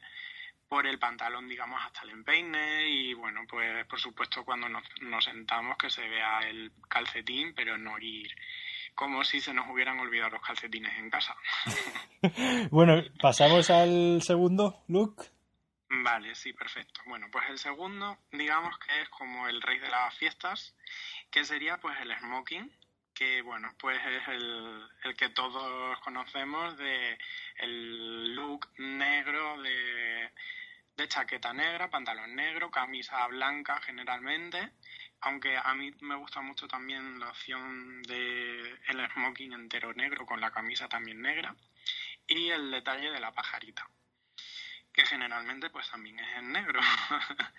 por 0.67 0.85
el 0.85 0.99
pantalón, 0.99 1.47
digamos, 1.47 1.79
hasta 1.81 2.01
el 2.01 2.09
empeine 2.09 2.89
y, 2.89 3.13
bueno, 3.13 3.45
pues 3.49 3.85
por 3.85 3.99
supuesto 3.99 4.43
cuando 4.43 4.67
nos, 4.67 4.83
nos 4.99 5.23
sentamos 5.23 5.77
que 5.77 5.89
se 5.89 6.07
vea 6.09 6.39
el 6.39 6.73
calcetín, 6.89 7.53
pero 7.55 7.77
no 7.77 7.97
ir 7.99 8.35
como 8.97 9.23
si 9.23 9.39
se 9.39 9.53
nos 9.53 9.69
hubieran 9.69 9.99
olvidado 9.99 10.31
los 10.31 10.41
calcetines 10.41 10.97
en 10.97 11.09
casa. 11.09 11.35
bueno, 12.71 13.03
pasamos 13.21 13.69
al 13.69 14.21
segundo 14.23 14.83
look. 14.87 15.23
Vale, 15.89 16.35
sí, 16.35 16.51
perfecto. 16.51 16.99
Bueno, 17.05 17.27
pues 17.31 17.45
el 17.49 17.59
segundo, 17.59 18.17
digamos 18.31 18.77
que 18.79 19.01
es 19.03 19.09
como 19.09 19.47
el 19.47 19.61
rey 19.61 19.77
de 19.77 19.89
las 19.89 20.17
fiestas, 20.17 20.75
que 21.31 21.45
sería 21.45 21.77
pues 21.77 21.95
el 22.01 22.11
smoking, 22.17 22.71
que 23.17 23.41
bueno, 23.41 23.73
pues 23.79 23.99
es 24.05 24.27
el, 24.27 24.87
el 25.03 25.15
que 25.15 25.29
todos 25.29 25.99
conocemos 26.01 26.77
de 26.77 27.17
el 27.57 28.35
look 28.35 28.69
negro 28.77 29.59
de, 29.63 30.31
de 30.95 31.07
chaqueta 31.07 31.51
negra, 31.51 31.89
pantalón 31.89 32.35
negro, 32.35 32.69
camisa 32.69 33.25
blanca 33.27 33.81
generalmente, 33.81 34.71
aunque 35.21 35.57
a 35.57 35.73
mí 35.73 35.91
me 36.01 36.15
gusta 36.15 36.41
mucho 36.41 36.67
también 36.67 37.19
la 37.19 37.29
opción 37.29 38.03
de 38.03 38.79
el 38.87 39.09
smoking 39.13 39.53
entero 39.53 39.93
negro 39.93 40.27
con 40.27 40.39
la 40.39 40.51
camisa 40.51 40.87
también 40.87 41.19
negra 41.19 41.55
y 42.27 42.49
el 42.49 42.69
detalle 42.69 43.09
de 43.09 43.19
la 43.19 43.31
pajarita 43.31 43.89
que 44.93 45.05
generalmente 45.05 45.69
pues 45.69 45.89
también 45.91 46.19
es 46.19 46.37
en 46.37 46.51
negro. 46.51 46.79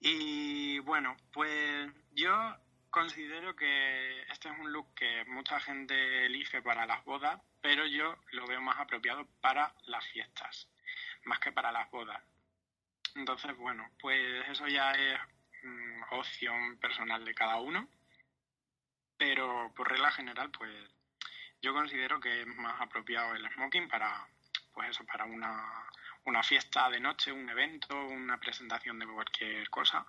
y 0.00 0.78
bueno, 0.80 1.16
pues 1.30 1.90
yo 2.12 2.56
considero 2.92 3.56
que 3.56 4.22
este 4.30 4.48
es 4.48 4.58
un 4.60 4.70
look 4.70 4.94
que 4.94 5.24
mucha 5.24 5.58
gente 5.58 6.26
elige 6.26 6.62
para 6.62 6.86
las 6.86 7.04
bodas, 7.04 7.40
pero 7.60 7.84
yo 7.86 8.16
lo 8.30 8.46
veo 8.46 8.60
más 8.60 8.78
apropiado 8.78 9.26
para 9.40 9.74
las 9.86 10.06
fiestas, 10.06 10.68
más 11.24 11.40
que 11.40 11.50
para 11.50 11.72
las 11.72 11.90
bodas. 11.90 12.22
Entonces, 13.16 13.56
bueno, 13.56 13.90
pues 13.98 14.48
eso 14.48 14.68
ya 14.68 14.92
es 14.92 15.18
mm, 15.64 16.02
opción 16.12 16.78
personal 16.78 17.24
de 17.24 17.34
cada 17.34 17.56
uno, 17.56 17.88
pero 19.16 19.72
por 19.74 19.90
regla 19.90 20.12
general, 20.12 20.50
pues 20.50 20.72
yo 21.60 21.74
considero 21.74 22.20
que 22.20 22.42
es 22.42 22.46
más 22.46 22.80
apropiado 22.80 23.34
el 23.34 23.50
smoking 23.52 23.88
para, 23.88 24.28
pues 24.72 24.90
eso, 24.90 25.04
para 25.04 25.24
una 25.24 25.88
una 26.24 26.42
fiesta 26.42 26.88
de 26.88 27.00
noche, 27.00 27.32
un 27.32 27.48
evento, 27.48 27.96
una 28.06 28.38
presentación 28.38 28.98
de 28.98 29.06
cualquier 29.06 29.68
cosa. 29.70 30.06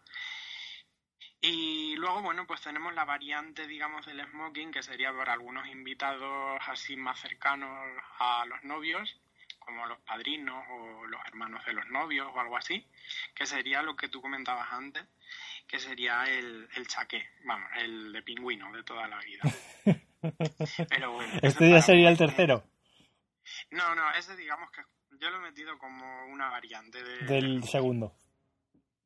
Y 1.45 1.97
luego, 1.97 2.21
bueno, 2.21 2.47
pues 2.47 2.62
tenemos 2.62 2.93
la 2.93 3.03
variante, 3.03 3.67
digamos, 3.67 4.05
del 4.05 4.25
smoking, 4.27 4.71
que 4.71 4.81
sería 4.81 5.12
para 5.12 5.33
algunos 5.33 5.67
invitados 5.67 6.57
así 6.69 6.95
más 6.95 7.19
cercanos 7.19 7.69
a 8.19 8.45
los 8.45 8.63
novios, 8.63 9.19
como 9.59 9.85
los 9.85 10.00
padrinos 10.00 10.63
o 10.71 11.05
los 11.05 11.19
hermanos 11.27 11.65
de 11.65 11.73
los 11.73 11.85
novios 11.89 12.29
o 12.33 12.39
algo 12.39 12.55
así, 12.55 12.88
que 13.35 13.45
sería 13.45 13.81
lo 13.81 13.97
que 13.97 14.07
tú 14.07 14.21
comentabas 14.21 14.71
antes, 14.71 15.03
que 15.67 15.79
sería 15.79 16.23
el, 16.23 16.69
el 16.77 16.88
chaqué, 16.88 17.27
vamos, 17.43 17.69
el 17.75 18.13
de 18.13 18.21
pingüino 18.21 18.71
de 18.71 18.83
toda 18.83 19.05
la 19.09 19.19
vida. 19.19 19.43
Pero 20.89 21.12
bueno. 21.12 21.39
¿Este 21.41 21.69
ya 21.69 21.81
sería 21.81 22.07
el 22.07 22.17
tercero? 22.17 22.63
No, 23.69 23.93
no, 23.95 24.13
ese 24.13 24.38
digamos 24.38 24.71
que 24.71 24.81
yo 25.19 25.29
lo 25.29 25.39
he 25.39 25.51
metido 25.51 25.77
como 25.77 26.25
una 26.27 26.47
variante 26.50 27.03
del 27.03 27.65
segundo. 27.65 28.15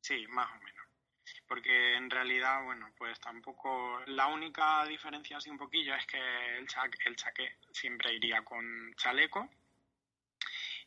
Sí, 0.00 0.24
más 0.28 0.48
o 0.52 0.62
menos. 0.62 0.77
Porque 1.48 1.94
en 1.96 2.10
realidad, 2.10 2.62
bueno, 2.64 2.90
pues 2.96 3.18
tampoco. 3.20 4.00
La 4.06 4.26
única 4.26 4.84
diferencia 4.84 5.38
así 5.38 5.48
un 5.48 5.56
poquillo 5.58 5.94
es 5.94 6.06
que 6.06 6.18
el, 6.58 6.66
el 7.06 7.16
chaqué 7.16 7.56
siempre 7.72 8.12
iría 8.14 8.44
con 8.44 8.94
chaleco. 8.96 9.48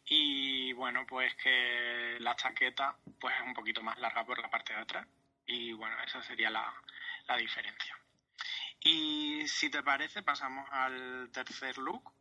Y 0.06 0.72
bueno, 0.74 1.06
pues 1.08 1.34
que 1.36 2.18
la 2.20 2.36
chaqueta 2.36 2.96
pues 3.20 3.34
es 3.36 3.42
un 3.42 3.54
poquito 3.54 3.82
más 3.82 3.98
larga 4.00 4.24
por 4.26 4.40
la 4.40 4.50
parte 4.50 4.74
de 4.74 4.80
atrás. 4.80 5.08
Y 5.48 5.74
bueno, 5.74 5.96
esa 6.04 6.22
sería 6.22 6.50
la, 6.50 6.72
la 7.28 7.38
diferencia. 7.38 7.98
Y 8.82 9.48
si 9.48 9.70
te 9.70 9.84
parece, 9.84 10.22
pasamos 10.22 10.68
al 10.72 11.30
tercer 11.32 11.78
look. 11.78 12.12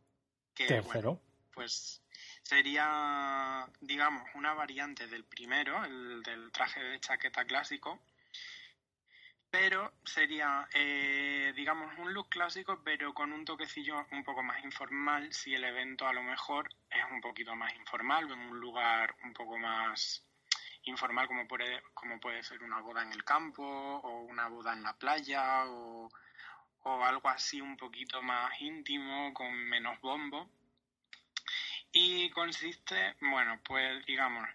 Que, 0.53 0.67
Tercero. 0.67 1.21
pues 1.53 2.01
sería, 2.43 3.67
digamos, 3.79 4.23
una 4.35 4.53
variante 4.53 5.07
del 5.07 5.23
primero, 5.23 5.83
el 5.85 6.21
del 6.23 6.51
traje 6.51 6.83
de 6.83 6.99
chaqueta 6.99 7.45
clásico, 7.45 7.99
pero 9.51 9.91
sería, 10.05 10.67
eh, 10.73 11.51
digamos, 11.55 11.97
un 11.99 12.13
look 12.13 12.29
clásico, 12.29 12.81
pero 12.85 13.13
con 13.13 13.33
un 13.33 13.43
toquecillo 13.43 14.07
un 14.11 14.23
poco 14.23 14.41
más 14.41 14.63
informal, 14.63 15.31
si 15.33 15.53
el 15.53 15.65
evento 15.65 16.07
a 16.07 16.13
lo 16.13 16.23
mejor 16.23 16.69
es 16.89 17.03
un 17.11 17.19
poquito 17.19 17.53
más 17.53 17.75
informal, 17.75 18.31
en 18.31 18.39
un 18.39 18.59
lugar 18.61 19.13
un 19.25 19.33
poco 19.33 19.57
más 19.57 20.25
informal 20.83 21.27
como 21.27 21.47
puede, 21.47 21.83
como 21.93 22.19
puede 22.19 22.41
ser 22.43 22.63
una 22.63 22.79
boda 22.79 23.03
en 23.03 23.11
el 23.11 23.25
campo 23.25 23.63
o 23.63 24.21
una 24.21 24.47
boda 24.47 24.71
en 24.71 24.83
la 24.83 24.93
playa 24.97 25.65
o, 25.67 26.09
o 26.83 27.03
algo 27.03 27.27
así 27.27 27.59
un 27.59 27.75
poquito 27.75 28.21
más 28.21 28.59
íntimo, 28.61 29.33
con 29.33 29.53
menos 29.53 29.99
bombo. 29.99 30.49
Y 31.91 32.29
consiste, 32.29 33.17
bueno, 33.19 33.59
pues 33.65 34.05
digamos, 34.05 34.47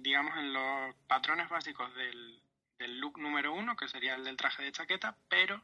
digamos 0.00 0.38
en 0.38 0.54
los 0.54 0.94
patrones 1.06 1.50
básicos 1.50 1.94
del, 1.94 2.42
del 2.78 2.98
look 2.98 3.18
número 3.18 3.52
uno, 3.52 3.76
que 3.76 3.88
sería 3.88 4.14
el 4.14 4.24
del 4.24 4.36
traje 4.36 4.62
de 4.62 4.72
chaqueta, 4.72 5.16
pero 5.28 5.62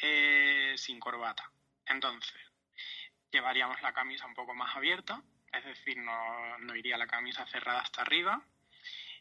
eh, 0.00 0.74
sin 0.76 1.00
corbata. 1.00 1.50
Entonces, 1.86 2.40
llevaríamos 3.30 3.80
la 3.82 3.92
camisa 3.92 4.26
un 4.26 4.34
poco 4.34 4.54
más 4.54 4.74
abierta, 4.76 5.22
es 5.52 5.64
decir, 5.64 5.98
no, 5.98 6.58
no 6.58 6.74
iría 6.74 6.96
la 6.96 7.06
camisa 7.06 7.46
cerrada 7.46 7.80
hasta 7.80 8.02
arriba. 8.02 8.42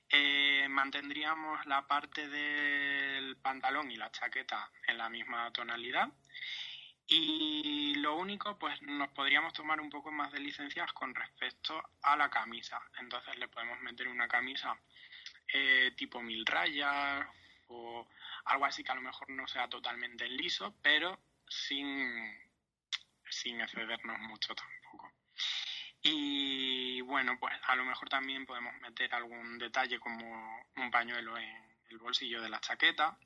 Eh, 0.10 0.68
mantendríamos 0.70 1.66
la 1.68 1.88
parte 1.88 2.28
del 2.28 3.38
pantalón 3.38 3.92
y 3.92 3.96
la 3.96 4.12
chaqueta 4.12 4.70
en 4.88 4.98
la 4.98 5.10
misma 5.10 5.52
tonalidad 5.54 6.10
y 7.14 7.96
lo 7.96 8.16
único, 8.16 8.58
pues 8.58 8.82
nos 8.84 9.10
podríamos 9.10 9.52
tomar 9.52 9.82
un 9.82 9.90
poco 9.90 10.14
más 10.14 10.32
de 10.32 10.40
licencias 10.40 10.94
con 10.94 11.14
respecto 11.14 11.84
a 12.04 12.16
la 12.16 12.30
camisa. 12.30 12.82
Entonces 13.00 13.38
le 13.38 13.50
podemos 13.50 13.82
meter 13.82 14.08
una 14.08 14.30
camisa 14.30 14.80
eh, 15.54 15.92
tipo 15.96 16.22
mil 16.22 16.46
rayas 16.46 17.26
o 17.68 18.08
algo 18.46 18.66
así 18.66 18.84
que 18.84 18.92
a 18.92 18.96
lo 18.96 19.02
mejor 19.02 19.30
no 19.30 19.48
sea 19.48 19.68
totalmente 19.70 20.28
liso, 20.28 20.76
pero 20.82 21.20
sin, 21.48 22.10
sin 23.30 23.62
excedernos 23.62 24.20
mucho 24.20 24.54
tampoco. 24.56 25.12
Y 26.04 27.02
bueno, 27.02 27.38
pues 27.40 27.54
a 27.64 27.76
lo 27.76 27.86
mejor 27.86 28.10
también 28.10 28.46
podemos 28.46 28.74
meter 28.82 29.14
algún 29.14 29.58
detalle 29.60 30.00
como 30.00 30.66
un 30.76 30.92
pañuelo 30.92 31.38
en 31.38 31.78
el 31.90 31.98
bolsillo 32.00 32.42
de 32.42 32.50
la 32.50 32.60
chaqueta 32.60 33.18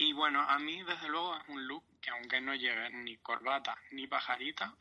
y 0.00 0.12
bueno, 0.12 0.40
a 0.40 0.60
mí 0.60 0.80
desde 0.84 1.08
luego 1.08 1.36
es 1.36 1.48
un 1.48 1.66
look 1.66 1.84
que 2.00 2.10
aunque 2.10 2.40
no 2.40 2.54
lleve 2.54 2.88
ni 2.90 3.16
corbata 3.16 3.76
ni 3.90 4.06
pajarita, 4.06 4.72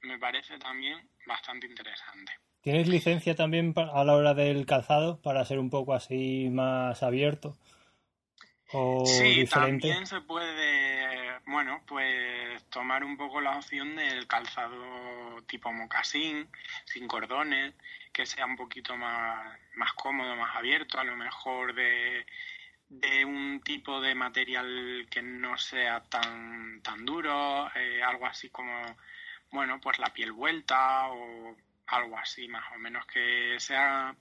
me 0.00 0.18
parece 0.18 0.58
también 0.58 1.08
bastante 1.26 1.68
interesante. 1.68 2.36
¿Tienes 2.64 2.88
licencia 2.88 3.34
también 3.34 3.74
a 3.76 4.04
la 4.04 4.14
hora 4.14 4.32
del 4.32 4.64
calzado 4.64 5.20
para 5.20 5.44
ser 5.44 5.58
un 5.58 5.68
poco 5.68 5.92
así 5.92 6.48
más 6.50 7.02
abierto? 7.02 7.58
¿O 8.72 9.04
sí, 9.04 9.44
también 9.44 10.06
se 10.06 10.22
puede, 10.22 11.38
bueno, 11.44 11.82
pues 11.86 12.64
tomar 12.70 13.04
un 13.04 13.18
poco 13.18 13.42
la 13.42 13.58
opción 13.58 13.96
del 13.96 14.26
calzado 14.26 15.42
tipo 15.46 15.70
mocasín, 15.74 16.48
sin 16.86 17.06
cordones, 17.06 17.74
que 18.14 18.24
sea 18.24 18.46
un 18.46 18.56
poquito 18.56 18.96
más, 18.96 19.58
más 19.76 19.92
cómodo, 19.92 20.34
más 20.34 20.56
abierto, 20.56 20.98
a 20.98 21.04
lo 21.04 21.16
mejor 21.16 21.74
de 21.74 22.24
de 22.88 23.24
un 23.24 23.60
tipo 23.60 24.00
de 24.00 24.14
material 24.14 25.06
que 25.10 25.20
no 25.20 25.58
sea 25.58 26.02
tan, 26.04 26.80
tan 26.82 27.04
duro, 27.04 27.68
eh, 27.74 28.02
algo 28.02 28.26
así 28.26 28.48
como, 28.50 28.72
bueno, 29.50 29.80
pues 29.80 29.98
la 29.98 30.12
piel 30.12 30.32
vuelta 30.32 31.08
o 31.08 31.56
algo 31.86 32.18
así 32.18 32.48
más 32.48 32.64
o 32.74 32.78
menos 32.78 33.06
que 33.06 33.56
sea 33.58 34.14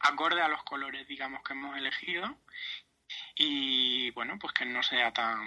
acorde 0.00 0.42
a 0.42 0.48
los 0.48 0.62
colores, 0.64 1.06
digamos, 1.06 1.42
que 1.42 1.52
hemos 1.52 1.76
elegido. 1.76 2.36
Y, 3.36 4.10
bueno, 4.12 4.38
pues 4.38 4.52
que 4.52 4.64
no 4.64 4.82
sea 4.82 5.12
tan 5.12 5.40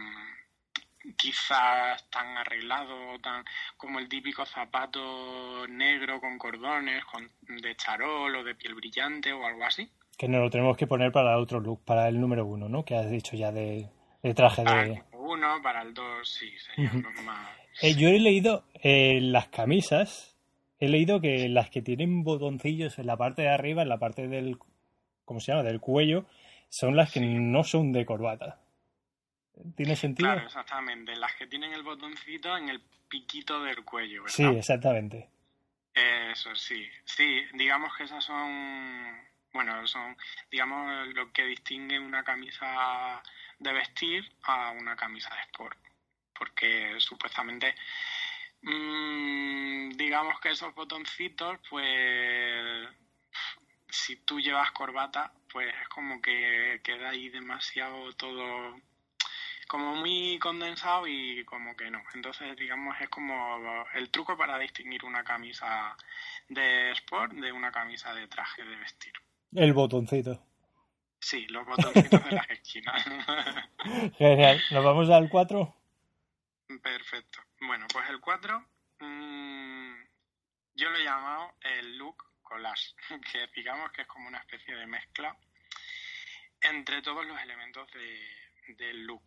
quizás 1.18 2.10
tan 2.10 2.36
arreglado 2.36 3.20
tan 3.20 3.46
como 3.78 4.00
el 4.00 4.10
típico 4.10 4.44
zapato 4.44 5.68
negro 5.68 6.20
con 6.20 6.40
cordones 6.40 7.06
con, 7.06 7.30
de 7.62 7.76
charol 7.76 8.36
o 8.36 8.44
de 8.44 8.56
piel 8.56 8.74
brillante 8.74 9.32
o 9.32 9.46
algo 9.46 9.66
así. 9.66 9.88
Que 10.18 10.28
nos 10.28 10.42
lo 10.42 10.50
tenemos 10.50 10.78
que 10.78 10.88
poner 10.88 11.12
para 11.12 11.34
el 11.34 11.42
otro 11.42 11.60
look, 11.60 11.84
para 11.86 12.08
el 12.08 12.20
número 12.20 12.46
uno, 12.46 12.70
¿no? 12.70 12.84
Que 12.86 12.96
has 12.96 13.10
dicho 13.10 13.36
ya 13.36 13.52
de, 13.52 13.90
traje 14.36 14.64
para 14.64 14.84
de... 14.84 14.94
El 14.94 15.04
uno, 15.12 15.62
para 15.62 15.82
el 15.82 15.94
dos, 15.94 16.28
sí, 16.28 16.52
serían 16.58 17.04
los 17.04 17.24
más... 17.24 17.50
Eh, 17.82 17.94
yo 17.96 18.08
he 18.08 18.20
leído 18.20 18.64
eh, 18.82 19.20
las 19.22 19.48
camisas, 19.50 20.35
he 20.86 20.90
leído 20.90 21.22
que 21.22 21.50
las 21.50 21.70
que 21.70 21.82
tienen 21.82 22.24
botoncillos 22.24 23.00
en 23.00 23.08
la 23.08 23.18
parte 23.18 23.44
de 23.44 23.50
arriba, 23.50 23.82
en 23.82 23.90
la 23.90 24.00
parte 24.00 24.28
del, 24.28 24.58
¿cómo 25.26 25.40
se 25.40 25.52
llama? 25.52 25.64
Del 25.64 25.80
cuello, 25.80 26.26
son 26.70 26.96
las 26.96 27.12
que 27.12 27.20
no 27.22 27.64
son 27.64 27.92
de 27.92 28.06
corbata. 28.06 28.60
¿Tiene 29.76 29.96
sentido? 29.96 30.30
Claro, 30.30 30.46
exactamente. 30.46 31.16
Las 31.16 31.34
que 31.36 31.48
tienen 31.48 31.74
el 31.74 31.84
botoncito 31.84 32.58
en 32.58 32.70
el 32.70 32.82
piquito 33.08 33.64
del 33.64 33.84
cuello, 33.86 34.24
¿verdad? 34.24 34.36
Sí, 34.36 34.44
exactamente. 34.44 35.30
Eso 35.94 36.54
sí. 36.56 36.86
Sí, 37.06 37.42
digamos 37.54 37.96
que 37.96 38.04
esas 38.04 38.24
son, 38.24 39.18
bueno, 39.54 39.88
son, 39.88 40.18
digamos, 40.52 41.08
lo 41.14 41.32
que 41.32 41.46
distingue 41.46 41.98
una 41.98 42.24
camisa 42.24 43.24
de 43.60 43.72
vestir 43.72 44.30
a 44.44 44.72
una 44.72 44.96
camisa 44.96 45.34
de 45.34 45.42
sport. 45.44 45.78
Porque 46.38 46.96
supuestamente, 46.98 47.74
mmm, 48.66 49.90
digamos 49.92 50.40
que 50.42 50.52
esos 50.52 50.74
botoncitos, 50.76 51.60
pues, 51.70 52.88
si 53.90 54.18
tú 54.18 54.40
llevas 54.40 54.72
corbata, 54.72 55.32
pues 55.52 55.74
es 55.82 55.88
como 55.88 56.22
que 56.22 56.82
queda 56.84 57.10
ahí 57.10 57.30
demasiado 57.30 58.12
todo 58.14 58.76
como 59.68 59.96
muy 59.96 60.38
condensado 60.40 61.08
y 61.08 61.44
como 61.46 61.76
que 61.76 61.90
no. 61.90 62.02
Entonces, 62.14 62.56
digamos, 62.56 62.96
es 63.02 63.10
como 63.10 63.86
el 63.94 64.10
truco 64.12 64.38
para 64.38 64.60
distinguir 64.60 65.04
una 65.06 65.24
camisa 65.24 65.96
de 66.50 66.92
sport 66.92 67.34
de 67.34 67.52
una 67.52 67.72
camisa 67.72 68.14
de 68.14 68.28
traje 68.28 68.64
de 68.64 68.76
vestir. 68.76 69.14
El 69.54 69.74
botoncito. 69.74 70.44
Sí, 71.20 71.48
los 71.48 71.66
botoncitos 71.66 72.24
de 72.26 72.32
las 72.32 72.50
esquinas. 72.52 73.04
Genial. 74.18 74.62
¿Nos 74.72 74.86
vamos 74.86 75.10
al 75.10 75.30
4? 75.30 75.76
Perfecto. 76.82 77.40
Bueno, 77.68 77.88
pues 77.92 78.10
el 78.10 78.20
4 78.20 78.60
mmm, 79.00 79.94
yo 80.76 80.90
lo 80.90 80.98
he 80.98 81.04
llamado 81.04 81.56
el 81.62 81.98
look 81.98 82.24
collage, 82.42 82.94
que 83.32 83.48
digamos 83.56 83.92
que 83.92 84.04
es 84.04 84.08
como 84.08 84.28
una 84.28 84.40
especie 84.40 84.76
de 84.76 84.86
mezcla 84.86 85.36
entre 86.62 87.02
todos 87.02 87.26
los 87.26 87.40
elementos 87.42 87.90
de, 87.92 88.76
del 88.76 89.06
look. 89.06 89.24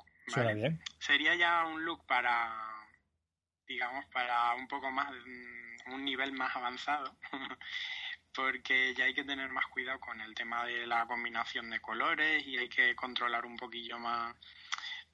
bien. 0.54 0.83
Sería 0.99 1.35
ya 1.35 1.64
un 1.64 1.85
look 1.85 2.07
para, 2.07 2.52
digamos, 3.66 4.04
para 4.07 4.54
un 4.54 4.68
poco 4.68 4.90
más, 4.90 5.11
un 5.87 6.04
nivel 6.04 6.33
más 6.33 6.54
avanzado, 6.54 7.16
porque 8.35 8.95
ya 8.95 9.04
hay 9.04 9.14
que 9.14 9.25
tener 9.25 9.50
más 9.50 9.66
cuidado 9.66 10.00
con 10.00 10.21
el 10.21 10.35
tema 10.35 10.64
de 10.64 10.87
la 10.87 11.07
combinación 11.07 11.71
de 11.71 11.80
colores 11.80 12.47
y 12.47 12.59
hay 12.59 12.68
que 12.68 12.95
controlar 12.95 13.47
un 13.47 13.57
poquillo 13.57 13.99
más 13.99 14.35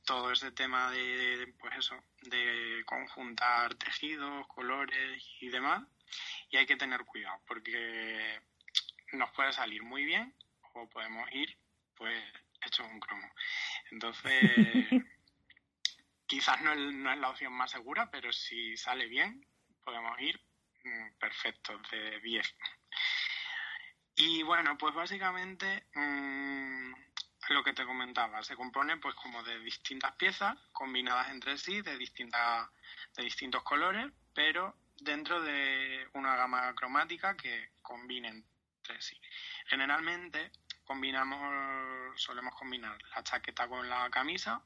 todo 0.05 0.33
ese 0.33 0.53
tema 0.53 0.91
de, 0.91 1.55
pues 1.59 1.77
eso, 1.77 1.97
de 2.23 2.83
conjuntar 2.87 3.75
tejidos, 3.75 4.47
colores 4.49 5.23
y 5.41 5.49
demás. 5.49 5.83
Y 6.51 6.57
hay 6.57 6.67
que 6.67 6.77
tener 6.77 7.05
cuidado 7.05 7.41
porque 7.47 8.41
nos 9.13 9.31
puede 9.33 9.53
salir 9.53 9.83
muy 9.83 10.05
bien 10.05 10.35
o 10.75 10.89
podemos 10.89 11.29
ir 11.33 11.57
pues 11.97 12.23
hecho 12.67 12.85
un 12.85 13.01
cromo. 13.01 13.29
Entonces, 13.91 14.43
quizás 16.27 16.61
no 16.63 16.73
es, 16.73 16.79
no 16.79 17.13
es 17.13 17.19
la 17.19 17.31
opción 17.31 17.53
más 17.53 17.71
segura, 17.71 18.11
pero 18.11 18.33
si 18.33 18.77
sale 18.77 19.07
bien, 19.07 19.47
podemos 19.85 20.19
ir 20.21 20.41
mm, 20.85 21.19
perfecto, 21.19 21.81
de 21.91 22.21
10. 22.21 22.55
Y 24.17 24.43
bueno, 24.43 24.77
pues 24.79 24.95
básicamente 24.95 25.87
mmm, 25.95 26.93
lo 27.49 27.63
que 27.63 27.73
te 27.73 27.85
comentaba, 27.85 28.43
se 28.43 28.57
compone 28.57 28.97
pues 28.97 29.15
como 29.15 29.43
de 29.43 29.59
distintas 29.61 30.15
piezas 30.17 30.57
combinadas 30.73 31.31
entre 31.31 31.59
sí, 31.59 31.83
de, 31.83 31.97
distintas, 31.99 32.69
de 33.17 33.25
distintos 33.25 33.63
colores, 33.63 34.11
pero 34.33 34.77
dentro 35.01 35.43
de 35.43 36.09
una 36.15 36.37
gama 36.37 36.75
cromática 36.75 37.37
que 37.37 37.71
combinen 37.83 38.45
entre 38.79 39.01
sí. 39.01 39.21
Generalmente 39.67 40.51
combinamos, 40.85 42.21
solemos 42.21 42.55
combinar 42.55 42.97
la 43.15 43.23
chaqueta 43.23 43.69
con 43.69 43.89
la 43.89 44.09
camisa 44.11 44.63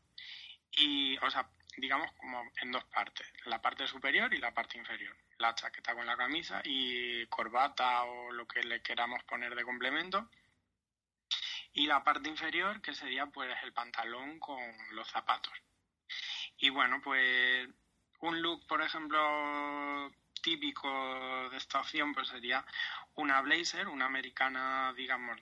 y, 0.72 1.16
o 1.18 1.30
sea, 1.30 1.48
digamos 1.76 2.12
como 2.12 2.42
en 2.60 2.72
dos 2.72 2.84
partes, 2.84 3.26
la 3.44 3.62
parte 3.62 3.86
superior 3.86 4.32
y 4.34 4.38
la 4.38 4.52
parte 4.52 4.78
inferior. 4.78 5.16
La 5.38 5.54
chaqueta 5.54 5.94
con 5.94 6.06
la 6.06 6.16
camisa 6.16 6.60
y 6.64 7.24
corbata 7.26 8.02
o 8.04 8.32
lo 8.32 8.46
que 8.46 8.62
le 8.62 8.82
queramos 8.82 9.22
poner 9.22 9.54
de 9.54 9.62
complemento 9.62 10.28
y 11.78 11.86
la 11.86 12.02
parte 12.02 12.28
inferior 12.28 12.82
que 12.82 12.92
sería 12.92 13.26
pues 13.26 13.56
el 13.62 13.72
pantalón 13.72 14.40
con 14.40 14.60
los 14.90 15.08
zapatos. 15.08 15.52
Y 16.56 16.70
bueno, 16.70 17.00
pues 17.00 17.68
un 18.18 18.42
look, 18.42 18.66
por 18.66 18.82
ejemplo, 18.82 20.10
típico 20.42 20.88
de 21.50 21.56
esta 21.56 21.78
opción 21.78 22.12
pues 22.12 22.26
sería 22.28 22.66
una 23.14 23.40
blazer, 23.42 23.86
una 23.86 24.06
americana, 24.06 24.92
digamos, 24.96 25.40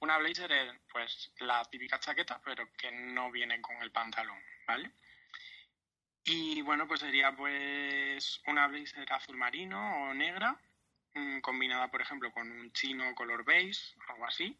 una 0.00 0.18
blazer 0.18 0.52
es 0.52 0.74
pues 0.92 1.32
la 1.38 1.64
típica 1.64 1.98
chaqueta, 1.98 2.42
pero 2.44 2.70
que 2.76 2.92
no 2.92 3.30
viene 3.30 3.62
con 3.62 3.76
el 3.76 3.90
pantalón, 3.90 4.38
¿vale? 4.66 4.90
Y 6.24 6.60
bueno, 6.60 6.86
pues 6.86 7.00
sería 7.00 7.34
pues 7.34 8.42
una 8.46 8.66
blazer 8.66 9.10
azul 9.10 9.38
marino 9.38 10.10
o 10.10 10.12
negra, 10.12 10.60
mm, 11.14 11.40
combinada 11.40 11.90
por 11.90 12.02
ejemplo 12.02 12.30
con 12.32 12.52
un 12.52 12.70
chino 12.74 13.14
color 13.14 13.46
beige, 13.46 13.80
algo 14.08 14.26
así, 14.26 14.54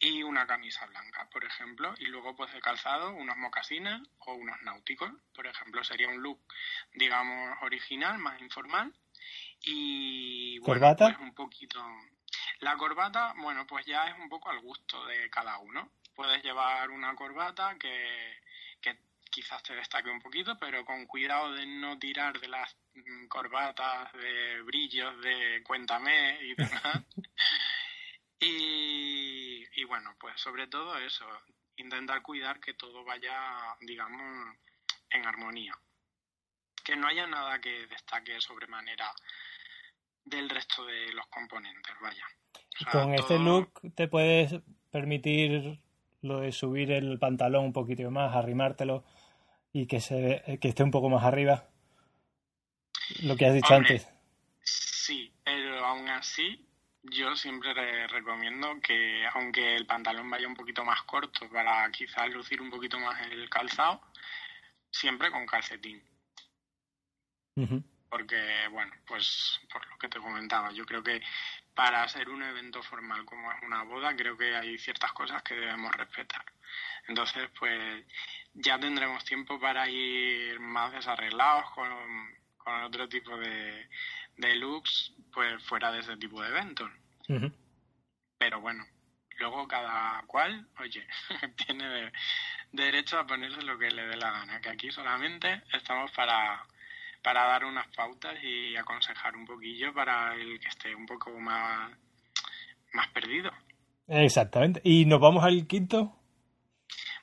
y 0.00 0.22
una 0.22 0.46
camisa 0.46 0.86
blanca, 0.86 1.28
por 1.30 1.44
ejemplo, 1.44 1.94
y 1.98 2.06
luego 2.06 2.36
pues 2.36 2.52
de 2.52 2.60
calzado 2.60 3.12
unos 3.12 3.36
mocasines 3.36 4.00
o 4.18 4.34
unos 4.34 4.60
náuticos, 4.62 5.10
por 5.34 5.46
ejemplo, 5.46 5.82
sería 5.82 6.08
un 6.08 6.22
look, 6.22 6.40
digamos, 6.94 7.58
original, 7.62 8.18
más 8.18 8.40
informal 8.40 8.94
y 9.62 10.58
bueno, 10.60 10.80
¿Corbata? 10.80 11.06
pues 11.06 11.18
un 11.18 11.34
poquito 11.34 11.80
la 12.60 12.76
corbata, 12.76 13.34
bueno, 13.38 13.66
pues 13.66 13.86
ya 13.86 14.08
es 14.08 14.18
un 14.18 14.28
poco 14.28 14.50
al 14.50 14.60
gusto 14.60 15.04
de 15.06 15.30
cada 15.30 15.58
uno. 15.58 15.92
Puedes 16.14 16.42
llevar 16.42 16.90
una 16.90 17.14
corbata 17.14 17.76
que, 17.78 18.40
que 18.80 18.98
quizás 19.30 19.62
te 19.62 19.74
destaque 19.74 20.10
un 20.10 20.20
poquito, 20.20 20.58
pero 20.58 20.84
con 20.84 21.06
cuidado 21.06 21.52
de 21.52 21.66
no 21.66 21.98
tirar 21.98 22.38
de 22.40 22.48
las 22.48 22.76
mm, 22.94 23.28
corbatas 23.28 24.12
de 24.12 24.60
brillos 24.62 25.20
de 25.22 25.62
cuéntame 25.64 26.38
y 26.42 26.54
demás. 26.54 27.04
Y, 28.40 28.46
y 28.46 28.77
bueno, 29.88 30.14
pues 30.20 30.40
sobre 30.40 30.66
todo 30.66 30.96
eso, 30.98 31.24
intentar 31.76 32.22
cuidar 32.22 32.60
que 32.60 32.74
todo 32.74 33.04
vaya, 33.04 33.76
digamos, 33.80 34.56
en 35.10 35.26
armonía. 35.26 35.72
Que 36.84 36.96
no 36.96 37.08
haya 37.08 37.26
nada 37.26 37.60
que 37.60 37.86
destaque 37.86 38.40
sobremanera 38.40 39.10
del 40.24 40.48
resto 40.48 40.84
de 40.86 41.12
los 41.12 41.26
componentes, 41.28 41.94
vaya. 42.00 42.24
O 42.54 42.90
sea, 42.90 43.02
Con 43.02 43.14
este 43.14 43.38
look 43.38 43.72
te 43.94 44.08
puedes 44.08 44.60
permitir 44.90 45.80
lo 46.22 46.40
de 46.40 46.52
subir 46.52 46.92
el 46.92 47.18
pantalón 47.18 47.66
un 47.66 47.72
poquito 47.72 48.10
más, 48.10 48.34
arrimártelo 48.34 49.04
y 49.72 49.86
que 49.86 50.00
se 50.00 50.58
que 50.60 50.68
esté 50.68 50.82
un 50.82 50.90
poco 50.90 51.08
más 51.08 51.24
arriba. 51.24 51.68
Lo 53.22 53.36
que 53.36 53.46
has 53.46 53.54
dicho 53.54 53.74
Hombre, 53.74 53.94
antes. 53.94 54.08
Sí, 54.62 55.32
pero 55.44 55.84
aún 55.84 56.08
así 56.08 56.68
yo 57.02 57.36
siempre 57.36 58.06
recomiendo 58.08 58.80
que 58.80 59.26
aunque 59.34 59.76
el 59.76 59.86
pantalón 59.86 60.28
vaya 60.30 60.48
un 60.48 60.56
poquito 60.56 60.84
más 60.84 61.02
corto 61.02 61.48
para 61.48 61.90
quizás 61.90 62.28
lucir 62.30 62.60
un 62.60 62.70
poquito 62.70 62.98
más 62.98 63.20
el 63.22 63.48
calzado, 63.48 64.00
siempre 64.90 65.30
con 65.30 65.46
calcetín. 65.46 66.02
Porque, 68.08 68.68
bueno, 68.70 68.92
pues 69.06 69.60
por 69.70 69.86
lo 69.88 69.98
que 69.98 70.08
te 70.08 70.20
comentaba, 70.20 70.70
yo 70.70 70.86
creo 70.86 71.02
que 71.02 71.20
para 71.74 72.02
hacer 72.02 72.28
un 72.28 72.42
evento 72.42 72.82
formal 72.82 73.24
como 73.24 73.52
es 73.52 73.62
una 73.62 73.82
boda, 73.82 74.14
creo 74.16 74.36
que 74.36 74.56
hay 74.56 74.78
ciertas 74.78 75.12
cosas 75.12 75.42
que 75.42 75.54
debemos 75.54 75.94
respetar. 75.94 76.44
Entonces, 77.08 77.50
pues 77.58 78.04
ya 78.54 78.78
tendremos 78.78 79.24
tiempo 79.24 79.60
para 79.60 79.88
ir 79.88 80.58
más 80.60 80.92
desarreglados 80.92 81.70
con, 81.72 81.90
con 82.56 82.82
otro 82.82 83.08
tipo 83.08 83.36
de, 83.36 83.88
de 84.38 84.54
looks, 84.56 85.12
pues 85.32 85.62
fuera 85.64 85.92
de 85.92 86.00
ese 86.00 86.16
tipo 86.16 86.40
de 86.42 86.48
eventos. 86.48 86.90
Pero 88.38 88.60
bueno, 88.60 88.84
luego 89.38 89.66
cada 89.68 90.22
cual, 90.26 90.66
oye, 90.80 91.06
tiene 91.66 91.88
de- 91.88 92.12
derecho 92.72 93.18
a 93.18 93.26
ponerse 93.26 93.62
lo 93.62 93.78
que 93.78 93.90
le 93.90 94.06
dé 94.06 94.16
la 94.16 94.30
gana, 94.30 94.60
que 94.60 94.70
aquí 94.70 94.90
solamente 94.90 95.62
estamos 95.72 96.10
para, 96.12 96.64
para 97.22 97.44
dar 97.44 97.64
unas 97.64 97.86
pautas 97.94 98.36
y 98.42 98.76
aconsejar 98.76 99.36
un 99.36 99.44
poquillo 99.46 99.92
para 99.92 100.34
el 100.34 100.58
que 100.60 100.68
esté 100.68 100.94
un 100.94 101.06
poco 101.06 101.30
más, 101.38 101.90
más 102.92 103.08
perdido. 103.08 103.50
Exactamente. 104.06 104.80
¿Y 104.84 105.04
nos 105.04 105.20
vamos 105.20 105.44
al 105.44 105.66
quinto? 105.66 106.17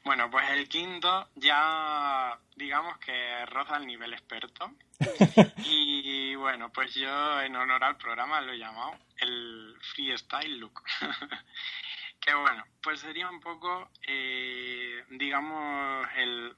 Bueno, 0.05 0.29
pues 0.29 0.47
el 0.51 0.69
quinto 0.69 1.29
ya 1.33 2.39
digamos 2.55 2.99
que 2.99 3.45
roza 3.47 3.77
el 3.77 3.87
nivel 3.87 4.13
experto. 4.13 4.71
Y 5.67 6.35
bueno, 6.35 6.71
pues 6.71 6.93
yo 6.93 7.41
en 7.41 7.55
honor 7.55 7.83
al 7.83 7.97
programa 7.97 8.39
lo 8.39 8.53
he 8.53 8.57
llamado 8.59 8.93
el 9.17 9.75
freestyle 9.81 10.59
look. 10.59 10.83
que 12.19 12.33
bueno, 12.35 12.63
pues 12.83 12.99
sería 12.99 13.29
un 13.29 13.39
poco, 13.39 13.89
eh, 14.07 15.03
digamos, 15.09 16.07
el 16.15 16.55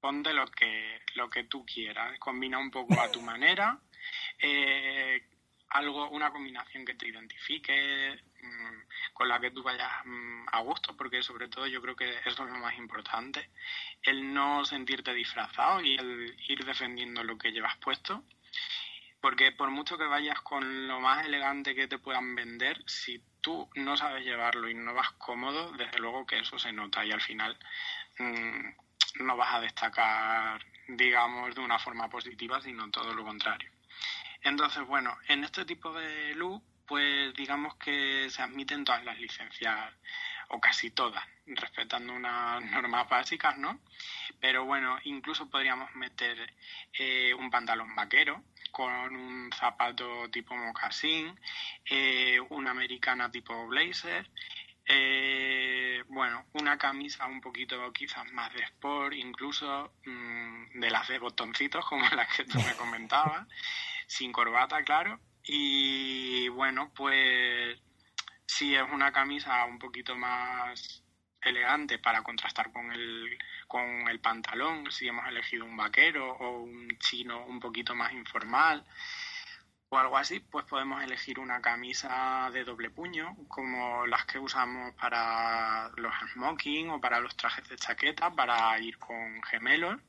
ponte 0.00 0.32
lo 0.32 0.46
que, 0.46 1.02
lo 1.14 1.28
que 1.28 1.44
tú 1.44 1.66
quieras, 1.66 2.18
combina 2.18 2.58
un 2.58 2.70
poco 2.70 2.98
a 3.00 3.10
tu 3.10 3.20
manera, 3.32 3.78
eh, 4.38 5.22
algo, 5.68 6.08
una 6.10 6.30
combinación 6.30 6.84
que 6.86 6.94
te 6.94 7.08
identifique, 7.08 8.18
con 9.16 9.28
la 9.28 9.40
que 9.40 9.50
tú 9.50 9.62
vayas 9.62 9.90
mm, 10.04 10.48
a 10.52 10.60
gusto, 10.60 10.94
porque 10.94 11.22
sobre 11.22 11.48
todo 11.48 11.66
yo 11.66 11.80
creo 11.80 11.96
que 11.96 12.18
eso 12.26 12.44
es 12.44 12.50
lo 12.50 12.58
más 12.58 12.76
importante, 12.76 13.48
el 14.02 14.34
no 14.34 14.62
sentirte 14.66 15.14
disfrazado 15.14 15.80
y 15.80 15.96
el 15.96 16.36
ir 16.48 16.66
defendiendo 16.66 17.24
lo 17.24 17.38
que 17.38 17.50
llevas 17.50 17.78
puesto. 17.78 18.24
Porque 19.22 19.52
por 19.52 19.70
mucho 19.70 19.96
que 19.96 20.04
vayas 20.04 20.42
con 20.42 20.86
lo 20.86 21.00
más 21.00 21.24
elegante 21.24 21.74
que 21.74 21.88
te 21.88 21.98
puedan 21.98 22.34
vender, 22.34 22.82
si 22.86 23.24
tú 23.40 23.70
no 23.74 23.96
sabes 23.96 24.22
llevarlo 24.22 24.68
y 24.68 24.74
no 24.74 24.92
vas 24.92 25.12
cómodo, 25.12 25.72
desde 25.72 25.98
luego 25.98 26.26
que 26.26 26.40
eso 26.40 26.58
se 26.58 26.74
nota 26.74 27.02
y 27.02 27.10
al 27.10 27.22
final 27.22 27.58
mm, 28.18 29.24
no 29.24 29.36
vas 29.38 29.54
a 29.54 29.60
destacar, 29.60 30.62
digamos, 30.88 31.54
de 31.54 31.62
una 31.62 31.78
forma 31.78 32.10
positiva, 32.10 32.60
sino 32.60 32.90
todo 32.90 33.14
lo 33.14 33.24
contrario. 33.24 33.70
Entonces, 34.42 34.86
bueno, 34.86 35.16
en 35.28 35.42
este 35.42 35.64
tipo 35.64 35.90
de 35.94 36.34
look, 36.34 36.62
pues 36.86 37.34
digamos 37.34 37.76
que 37.76 38.28
se 38.30 38.42
admiten 38.42 38.84
todas 38.84 39.04
las 39.04 39.18
licencias, 39.18 39.92
o 40.48 40.60
casi 40.60 40.90
todas, 40.90 41.24
respetando 41.46 42.12
unas 42.12 42.62
normas 42.70 43.08
básicas, 43.08 43.58
¿no? 43.58 43.80
Pero 44.40 44.64
bueno, 44.64 44.98
incluso 45.04 45.48
podríamos 45.48 45.94
meter 45.94 46.54
eh, 46.98 47.34
un 47.34 47.50
pantalón 47.50 47.94
vaquero 47.94 48.42
con 48.70 49.16
un 49.16 49.50
zapato 49.52 50.30
tipo 50.30 50.54
mocasín, 50.54 51.38
eh, 51.88 52.38
una 52.50 52.70
americana 52.70 53.30
tipo 53.30 53.66
blazer, 53.66 54.28
eh, 54.88 56.04
bueno, 56.08 56.46
una 56.52 56.78
camisa 56.78 57.26
un 57.26 57.40
poquito 57.40 57.92
quizás 57.92 58.30
más 58.32 58.52
de 58.54 58.62
sport, 58.62 59.14
incluso 59.14 59.92
mm, 60.04 60.78
de 60.78 60.90
las 60.90 61.08
de 61.08 61.18
botoncitos 61.18 61.84
como 61.88 62.06
las 62.10 62.34
que 62.36 62.44
tú 62.44 62.58
me 62.58 62.74
comentabas 62.74 63.46
sin 64.06 64.30
corbata, 64.32 64.82
claro. 64.84 65.18
Y 65.46 66.48
bueno, 66.48 66.90
pues 66.94 67.78
si 68.46 68.74
es 68.74 68.82
una 68.92 69.12
camisa 69.12 69.64
un 69.64 69.78
poquito 69.78 70.16
más 70.16 71.02
elegante 71.40 71.98
para 71.98 72.22
contrastar 72.22 72.72
con 72.72 72.90
el, 72.92 73.38
con 73.68 74.08
el 74.08 74.20
pantalón, 74.20 74.90
si 74.90 75.06
hemos 75.06 75.26
elegido 75.28 75.64
un 75.64 75.76
vaquero 75.76 76.32
o 76.32 76.62
un 76.62 76.88
chino 76.98 77.44
un 77.46 77.60
poquito 77.60 77.94
más 77.94 78.12
informal 78.12 78.84
o 79.88 79.98
algo 79.98 80.16
así, 80.16 80.40
pues 80.40 80.64
podemos 80.66 81.02
elegir 81.02 81.38
una 81.38 81.60
camisa 81.60 82.50
de 82.52 82.64
doble 82.64 82.90
puño, 82.90 83.36
como 83.46 84.04
las 84.06 84.24
que 84.24 84.38
usamos 84.38 84.94
para 84.94 85.90
los 85.96 86.12
smoking 86.32 86.90
o 86.90 87.00
para 87.00 87.20
los 87.20 87.36
trajes 87.36 87.68
de 87.68 87.76
chaqueta, 87.76 88.34
para 88.34 88.78
ir 88.80 88.98
con 88.98 89.40
gemelos. 89.44 90.00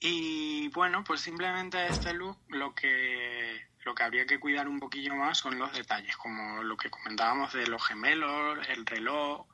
Y 0.00 0.68
bueno, 0.68 1.04
pues 1.04 1.20
simplemente 1.20 1.86
este 1.86 2.14
look 2.14 2.38
lo 2.48 2.74
que, 2.74 3.68
lo 3.84 3.94
que 3.94 4.02
habría 4.02 4.24
que 4.24 4.40
cuidar 4.40 4.66
un 4.66 4.80
poquillo 4.80 5.14
más 5.14 5.36
son 5.36 5.58
los 5.58 5.72
detalles, 5.74 6.16
como 6.16 6.62
lo 6.62 6.76
que 6.78 6.88
comentábamos 6.90 7.52
de 7.52 7.66
los 7.66 7.86
gemelos, 7.86 8.66
el 8.70 8.86
reloj, 8.86 9.46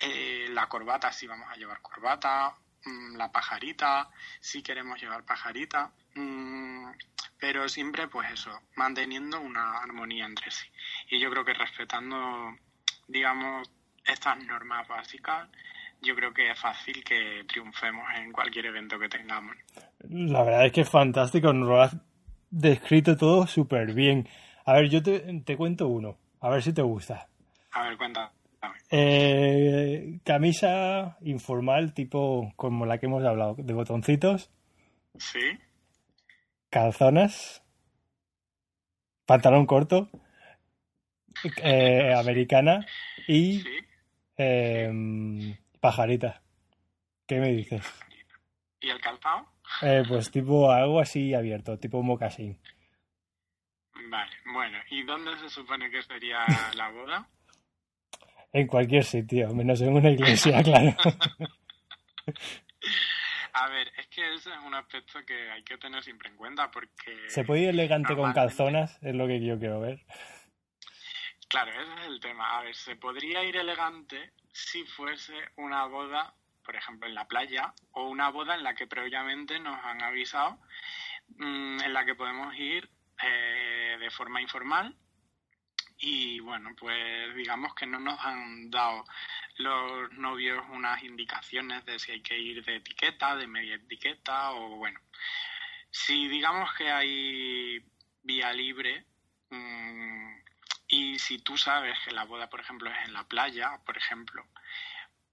eh, 0.00 0.48
la 0.50 0.68
corbata, 0.68 1.12
si 1.12 1.26
vamos 1.26 1.48
a 1.50 1.56
llevar 1.56 1.82
corbata, 1.82 2.56
mm, 2.86 3.16
la 3.16 3.30
pajarita, 3.30 4.10
si 4.40 4.62
queremos 4.62 4.98
llevar 4.98 5.24
pajarita, 5.26 5.92
mm, 6.14 6.90
pero 7.38 7.68
siempre 7.68 8.08
pues 8.08 8.30
eso, 8.32 8.58
manteniendo 8.74 9.38
una 9.38 9.78
armonía 9.78 10.24
entre 10.24 10.50
sí. 10.50 10.66
Y 11.10 11.20
yo 11.20 11.30
creo 11.30 11.44
que 11.44 11.52
respetando, 11.52 12.56
digamos, 13.06 13.70
estas 14.06 14.38
normas 14.44 14.88
básicas, 14.88 15.48
yo 16.04 16.14
creo 16.14 16.32
que 16.32 16.50
es 16.50 16.58
fácil 16.58 17.02
que 17.04 17.44
triunfemos 17.46 18.04
en 18.16 18.32
cualquier 18.32 18.66
evento 18.66 18.98
que 18.98 19.08
tengamos. 19.08 19.56
La 20.08 20.42
verdad 20.42 20.66
es 20.66 20.72
que 20.72 20.82
es 20.82 20.90
fantástico, 20.90 21.52
nos 21.52 21.68
lo 21.68 21.80
has 21.80 21.96
descrito 22.50 23.16
todo 23.16 23.46
súper 23.46 23.94
bien. 23.94 24.28
A 24.64 24.74
ver, 24.74 24.88
yo 24.88 25.02
te, 25.02 25.56
cuento 25.56 25.88
uno, 25.88 26.18
a 26.40 26.50
ver 26.50 26.62
si 26.62 26.72
te 26.72 26.82
gusta. 26.82 27.28
A 27.72 27.88
ver, 27.88 27.96
cuenta. 27.96 28.32
Eh, 28.90 30.20
camisa 30.24 31.18
informal, 31.22 31.92
tipo 31.92 32.52
como 32.56 32.86
la 32.86 32.98
que 32.98 33.06
hemos 33.06 33.24
hablado, 33.24 33.56
de 33.58 33.74
botoncitos. 33.74 34.50
Sí. 35.18 35.58
Calzonas. 36.70 37.62
Pantalón 39.26 39.66
corto. 39.66 40.08
Eh, 41.62 42.14
americana. 42.14 42.86
Y. 43.26 43.60
¿Sí? 43.60 43.78
Em, 44.36 45.56
Pajarita. 45.84 46.40
¿Qué 47.28 47.38
me 47.38 47.52
dices? 47.52 47.84
¿Y 48.80 48.88
el 48.88 48.98
calzado? 49.02 49.46
Eh, 49.82 50.02
pues 50.08 50.30
tipo 50.30 50.70
algo 50.70 50.98
así 50.98 51.34
abierto, 51.34 51.78
tipo 51.78 52.02
mocasín. 52.02 52.58
Vale, 54.08 54.32
bueno, 54.50 54.78
¿y 54.88 55.02
dónde 55.02 55.36
se 55.36 55.50
supone 55.50 55.90
que 55.90 56.02
sería 56.02 56.38
la 56.74 56.88
boda? 56.88 57.28
En 58.54 58.66
cualquier 58.66 59.04
sitio, 59.04 59.52
menos 59.52 59.82
en 59.82 59.92
una 59.92 60.08
iglesia, 60.08 60.62
claro. 60.64 60.96
A 63.52 63.68
ver, 63.68 63.88
es 63.98 64.06
que 64.06 64.34
ese 64.36 64.48
es 64.48 64.58
un 64.66 64.74
aspecto 64.74 65.18
que 65.26 65.50
hay 65.50 65.62
que 65.64 65.76
tener 65.76 66.02
siempre 66.02 66.30
en 66.30 66.36
cuenta 66.36 66.70
porque... 66.70 67.14
¿Se 67.28 67.44
puede 67.44 67.64
ir 67.64 67.68
elegante 67.68 68.16
con 68.16 68.32
calzonas? 68.32 68.98
Es 69.02 69.14
lo 69.14 69.26
que 69.26 69.44
yo 69.44 69.58
quiero 69.58 69.80
ver. 69.80 70.00
Claro, 71.54 71.70
ese 71.70 71.82
es 71.82 72.06
el 72.08 72.18
tema. 72.18 72.58
A 72.58 72.62
ver, 72.62 72.74
se 72.74 72.96
podría 72.96 73.44
ir 73.44 73.54
elegante 73.56 74.32
si 74.52 74.82
fuese 74.86 75.34
una 75.54 75.86
boda, 75.86 76.34
por 76.64 76.74
ejemplo, 76.74 77.08
en 77.08 77.14
la 77.14 77.28
playa, 77.28 77.72
o 77.92 78.08
una 78.08 78.28
boda 78.30 78.56
en 78.56 78.64
la 78.64 78.74
que 78.74 78.88
previamente 78.88 79.60
nos 79.60 79.78
han 79.84 80.02
avisado, 80.02 80.58
mm, 81.36 81.80
en 81.80 81.92
la 81.92 82.04
que 82.04 82.16
podemos 82.16 82.52
ir 82.56 82.90
eh, 83.22 83.96
de 84.00 84.10
forma 84.10 84.42
informal. 84.42 84.96
Y 85.98 86.40
bueno, 86.40 86.70
pues 86.76 87.32
digamos 87.36 87.72
que 87.76 87.86
no 87.86 88.00
nos 88.00 88.18
han 88.18 88.68
dado 88.68 89.04
los 89.58 90.12
novios 90.14 90.60
unas 90.70 91.04
indicaciones 91.04 91.84
de 91.84 92.00
si 92.00 92.10
hay 92.10 92.20
que 92.20 92.36
ir 92.36 92.64
de 92.64 92.76
etiqueta, 92.78 93.36
de 93.36 93.46
media 93.46 93.76
etiqueta 93.76 94.54
o 94.54 94.70
bueno. 94.70 94.98
Si 95.88 96.26
digamos 96.26 96.74
que 96.74 96.90
hay 96.90 97.78
vía 98.24 98.52
libre, 98.52 99.06
mm, 99.50 100.14
y 100.88 101.18
si 101.18 101.38
tú 101.38 101.56
sabes 101.56 101.98
que 102.04 102.12
la 102.12 102.24
boda, 102.24 102.48
por 102.48 102.60
ejemplo, 102.60 102.90
es 102.90 103.06
en 103.06 103.12
la 103.12 103.24
playa, 103.24 103.78
por 103.84 103.96
ejemplo, 103.96 104.46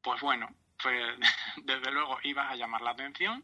pues 0.01 0.21
bueno, 0.21 0.47
pues 0.81 1.17
desde 1.63 1.91
luego 1.91 2.19
ibas 2.23 2.51
a 2.51 2.55
llamar 2.55 2.81
la 2.81 2.91
atención, 2.91 3.43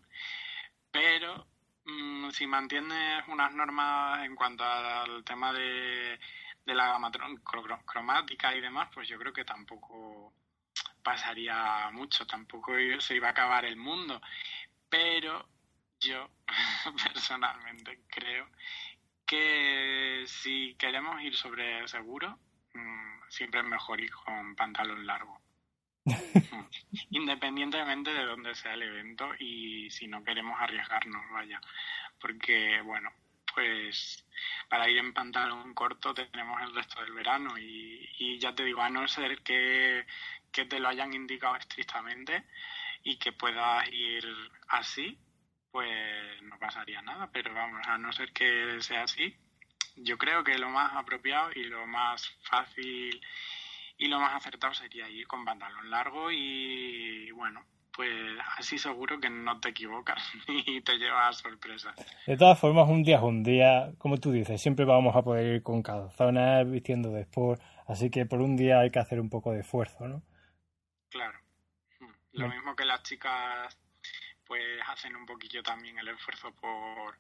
pero 0.92 1.48
mm, 1.86 2.30
si 2.32 2.48
mantienes 2.48 3.24
unas 3.28 3.54
normas 3.54 4.24
en 4.26 4.36
cuanto 4.36 4.64
al 4.64 5.24
tema 5.24 5.54
de, 5.54 6.20
de 6.66 6.76
la 6.76 6.88
gama 6.88 7.12
cromática 7.86 8.56
y 8.56 8.62
demás, 8.62 8.90
pues 8.94 9.08
yo 9.08 9.18
creo 9.18 9.34
que 9.34 9.46
tampoco 9.46 10.34
pasaría 11.04 11.90
mucho, 11.94 12.28
tampoco 12.28 12.74
se 13.00 13.16
iba 13.16 13.28
a 13.28 13.32
acabar 13.32 13.66
el 13.66 13.78
mundo. 13.78 14.22
Pero 14.90 15.48
yo 16.00 16.30
personalmente 17.14 18.02
creo 18.10 18.50
que 19.28 20.24
si 20.26 20.76
queremos 20.76 21.22
ir 21.22 21.36
sobre 21.36 21.88
seguro, 21.88 22.40
mm, 22.74 23.30
siempre 23.30 23.60
es 23.60 23.66
mejor 23.68 24.00
ir 24.02 24.12
con 24.12 24.56
pantalón 24.56 25.06
largo. 25.06 25.40
Independientemente 27.12 28.14
de 28.14 28.24
dónde 28.24 28.56
sea 28.56 28.74
el 28.74 28.84
evento 28.84 29.30
y 29.38 29.92
si 29.92 30.08
no 30.08 30.24
queremos 30.24 30.60
arriesgarnos, 30.60 31.30
vaya. 31.32 31.60
Porque, 32.20 32.82
bueno, 32.82 33.12
pues 33.54 34.26
para 34.70 34.90
ir 34.90 34.98
en 34.98 35.14
pantalón 35.14 35.74
corto 35.74 36.14
tenemos 36.14 36.62
el 36.62 36.74
resto 36.74 37.02
del 37.02 37.14
verano 37.14 37.58
y, 37.58 38.10
y 38.20 38.40
ya 38.40 38.56
te 38.56 38.64
digo, 38.64 38.82
a 38.82 38.90
no 38.90 39.08
ser 39.08 39.42
que, 39.44 40.06
que 40.52 40.66
te 40.66 40.80
lo 40.80 40.88
hayan 40.88 41.14
indicado 41.14 41.56
estrictamente 41.58 42.46
y 43.04 43.18
que 43.18 43.34
puedas 43.34 43.88
ir 43.92 44.26
así, 44.70 45.18
pues 45.78 46.42
no 46.42 46.58
pasaría 46.58 47.04
nada, 47.04 47.30
pero 47.32 47.54
vamos, 47.54 47.86
a 47.88 48.00
no 48.00 48.12
ser 48.12 48.34
que 48.34 48.82
sea 48.82 49.04
así, 49.04 49.36
yo 49.96 50.18
creo 50.18 50.44
que 50.44 50.58
lo 50.58 50.70
más 50.70 50.92
apropiado 50.96 51.52
y 51.54 51.66
lo 51.66 51.86
más 51.86 52.28
fácil 52.42 53.22
y 53.96 54.08
lo 54.08 54.20
más 54.20 54.38
acertado 54.38 54.74
sería 54.74 55.08
ir 55.08 55.28
con 55.28 55.46
pantalón 55.46 55.92
largo 55.92 56.32
y 56.32 57.30
bueno, 57.30 57.64
pues 57.96 58.10
así 58.58 58.80
seguro 58.80 59.20
que 59.20 59.30
no 59.30 59.60
te 59.60 59.70
equivocas 59.70 60.18
y 60.48 60.82
te 60.82 60.98
llevas 60.98 61.38
sorpresas. 61.38 61.96
De 62.26 62.38
todas 62.38 62.58
formas, 62.60 62.90
un 62.90 63.04
día 63.04 63.18
es 63.18 63.24
un 63.24 63.44
día, 63.44 63.92
como 64.00 64.18
tú 64.18 64.32
dices, 64.32 64.60
siempre 64.60 64.84
vamos 64.84 65.16
a 65.16 65.22
poder 65.22 65.58
ir 65.58 65.62
con 65.62 65.84
calzones, 65.84 66.72
vistiendo 66.72 67.12
de 67.12 67.22
sport, 67.22 67.62
así 67.86 68.10
que 68.10 68.26
por 68.26 68.42
un 68.42 68.58
día 68.58 68.80
hay 68.80 68.90
que 68.90 68.98
hacer 68.98 69.20
un 69.20 69.30
poco 69.30 69.52
de 69.52 69.60
esfuerzo, 69.60 70.08
¿no? 70.08 70.24
Claro. 71.12 71.38
Lo 72.32 72.50
mismo 72.50 72.76
que 72.76 72.86
las 72.86 73.04
chicas 73.04 73.78
pues 74.48 74.64
hacen 74.88 75.16
un 75.16 75.26
poquillo 75.26 75.62
también 75.62 76.00
el 76.00 76.08
esfuerzo 76.10 76.52
por 76.54 77.18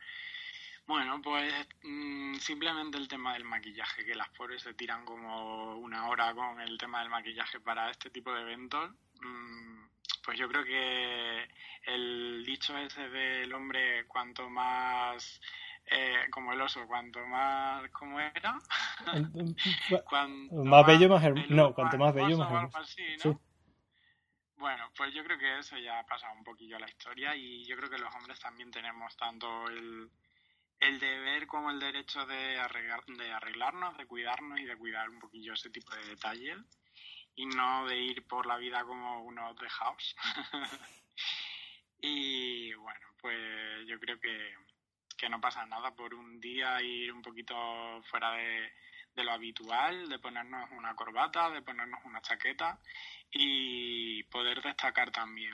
bueno, 0.87 1.21
pues 1.21 1.53
mm, 1.83 2.35
simplemente 2.35 2.97
el 2.97 3.09
tema 3.09 3.33
del 3.33 3.43
maquillaje, 3.43 4.05
que 4.05 4.15
las 4.15 4.29
pobres 4.29 4.61
se 4.61 4.73
tiran 4.73 5.03
como 5.03 5.75
una 5.75 6.07
hora 6.07 6.33
con 6.33 6.61
el 6.61 6.77
tema 6.77 7.01
del 7.01 7.09
maquillaje 7.09 7.59
para 7.59 7.91
este 7.91 8.09
tipo 8.09 8.33
de 8.33 8.41
eventos. 8.41 8.91
Mm, 9.21 9.85
pues 10.23 10.39
yo 10.39 10.47
creo 10.47 10.63
que 10.63 11.45
el 11.87 12.43
dicho 12.45 12.77
ese 12.77 13.09
del 13.09 13.53
hombre, 13.53 14.05
cuanto 14.07 14.49
más, 14.49 15.41
eh, 15.87 16.27
como 16.31 16.53
el 16.53 16.61
oso, 16.61 16.87
cuanto 16.87 17.19
más, 17.27 17.89
¿cómo 17.91 18.21
era? 18.21 18.57
más 20.51 20.85
bello, 20.85 21.09
más 21.09 21.23
hermoso. 21.23 21.47
No, 21.49 21.73
cuanto 21.73 21.97
más 21.97 22.13
bello, 22.13 22.37
más 22.37 22.49
hermoso. 22.49 23.41
Bueno, 24.57 24.91
pues 24.97 25.13
yo 25.13 25.23
creo 25.23 25.37
que 25.37 25.59
eso 25.59 25.77
ya 25.77 25.99
ha 25.99 26.05
pasado 26.05 26.33
un 26.33 26.43
poquillo 26.43 26.79
la 26.79 26.89
historia 26.89 27.35
y 27.35 27.63
yo 27.65 27.77
creo 27.77 27.91
que 27.91 27.99
los 27.99 28.13
hombres 28.15 28.39
también 28.39 28.71
tenemos 28.71 29.15
tanto 29.15 29.67
el, 29.69 30.09
el 30.79 30.99
deber 30.99 31.45
como 31.45 31.69
el 31.69 31.79
derecho 31.79 32.25
de, 32.25 32.35
de 32.35 33.31
arreglarnos, 33.31 33.97
de 33.97 34.07
cuidarnos 34.07 34.59
y 34.59 34.65
de 34.65 34.75
cuidar 34.75 35.09
un 35.09 35.19
poquillo 35.19 35.53
ese 35.53 35.69
tipo 35.69 35.93
de 35.95 36.07
detalles 36.07 36.57
y 37.35 37.45
no 37.45 37.85
de 37.85 37.97
ir 37.97 38.25
por 38.25 38.47
la 38.47 38.57
vida 38.57 38.83
como 38.83 39.21
unos 39.21 39.55
dejados. 39.57 40.15
y 42.01 42.73
bueno, 42.73 43.07
pues 43.21 43.85
yo 43.85 43.99
creo 43.99 44.19
que, 44.19 44.55
que 45.15 45.29
no 45.29 45.39
pasa 45.39 45.67
nada 45.67 45.93
por 45.95 46.15
un 46.15 46.39
día 46.39 46.81
ir 46.81 47.13
un 47.13 47.21
poquito 47.21 48.01
fuera 48.09 48.31
de, 48.31 48.73
de 49.13 49.23
lo 49.23 49.33
habitual, 49.33 50.09
de 50.09 50.17
ponernos 50.17 50.71
una 50.71 50.95
corbata, 50.95 51.51
de 51.51 51.61
ponernos 51.61 52.03
una 52.05 52.21
chaqueta 52.21 52.79
y 53.31 54.23
poder 54.23 54.61
destacar 54.61 55.11
también 55.11 55.53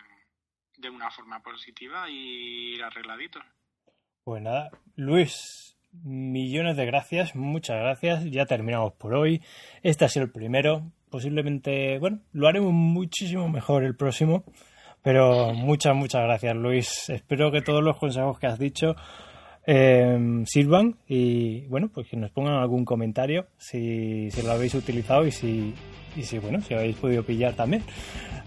de 0.78 0.90
una 0.90 1.10
forma 1.12 1.42
positiva 1.42 2.10
y 2.10 2.76
ir 2.76 2.84
arregladitos. 2.84 3.44
Pues 4.24 4.42
nada, 4.42 4.72
Luis, 4.96 5.78
millones 5.92 6.78
de 6.78 6.86
gracias, 6.86 7.36
muchas 7.36 7.78
gracias. 7.78 8.26
Ya 8.26 8.46
terminamos 8.46 8.94
por 8.94 9.16
hoy. 9.16 9.42
Este 9.82 10.06
ha 10.06 10.10
sido 10.10 10.26
el 10.26 10.32
primero. 10.32 10.92
Posiblemente, 11.10 12.00
bueno, 12.00 12.22
lo 12.32 12.48
haremos 12.48 12.74
muchísimo 12.74 13.48
mejor 13.50 13.84
el 13.84 13.96
próximo. 13.96 14.44
Pero 15.04 15.54
muchas, 15.54 15.94
muchas 15.96 16.24
gracias, 16.24 16.56
Luis. 16.56 17.10
Espero 17.10 17.52
que 17.52 17.62
todos 17.62 17.84
los 17.84 17.98
consejos 17.98 18.40
que 18.40 18.48
has 18.48 18.58
dicho 18.58 18.96
eh, 19.66 20.44
sirvan 20.46 20.96
y, 21.08 21.62
bueno, 21.68 21.90
pues 21.94 22.08
que 22.08 22.18
nos 22.18 22.32
pongan 22.32 22.56
algún 22.56 22.86
comentario 22.86 23.48
si, 23.58 24.30
si 24.32 24.42
lo 24.42 24.52
habéis 24.52 24.76
utilizado 24.76 25.26
y 25.26 25.32
si, 25.32 25.74
y 26.16 26.24
si, 26.24 26.40
bueno, 26.40 26.62
si 26.62 26.74
habéis 26.74 26.98
podido 26.98 27.24
pillar 27.24 27.54
también. 27.54 27.84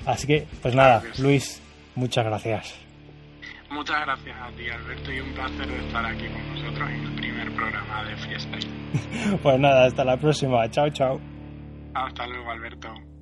Así 0.04 0.26
que, 0.26 0.46
pues 0.62 0.74
nada, 0.74 1.02
Luis, 1.18 1.60
muchas 1.94 2.24
gracias. 2.24 2.86
Muchas 3.70 4.00
gracias 4.02 4.36
a 4.40 4.50
ti, 4.52 4.68
Alberto, 4.68 5.12
y 5.12 5.20
un 5.20 5.32
placer 5.34 5.68
estar 5.68 6.06
aquí 6.06 6.26
con 6.28 6.54
nosotros 6.54 6.88
en 6.88 7.04
el 7.04 7.14
primer 7.14 7.52
programa 7.52 8.04
de 8.04 8.16
Freestyle. 8.16 8.68
pues 9.42 9.58
nada, 9.58 9.86
hasta 9.86 10.04
la 10.04 10.16
próxima. 10.16 10.70
Chao, 10.70 10.88
chao. 10.90 11.20
Hasta 11.94 12.26
luego, 12.26 12.50
Alberto. 12.50 13.15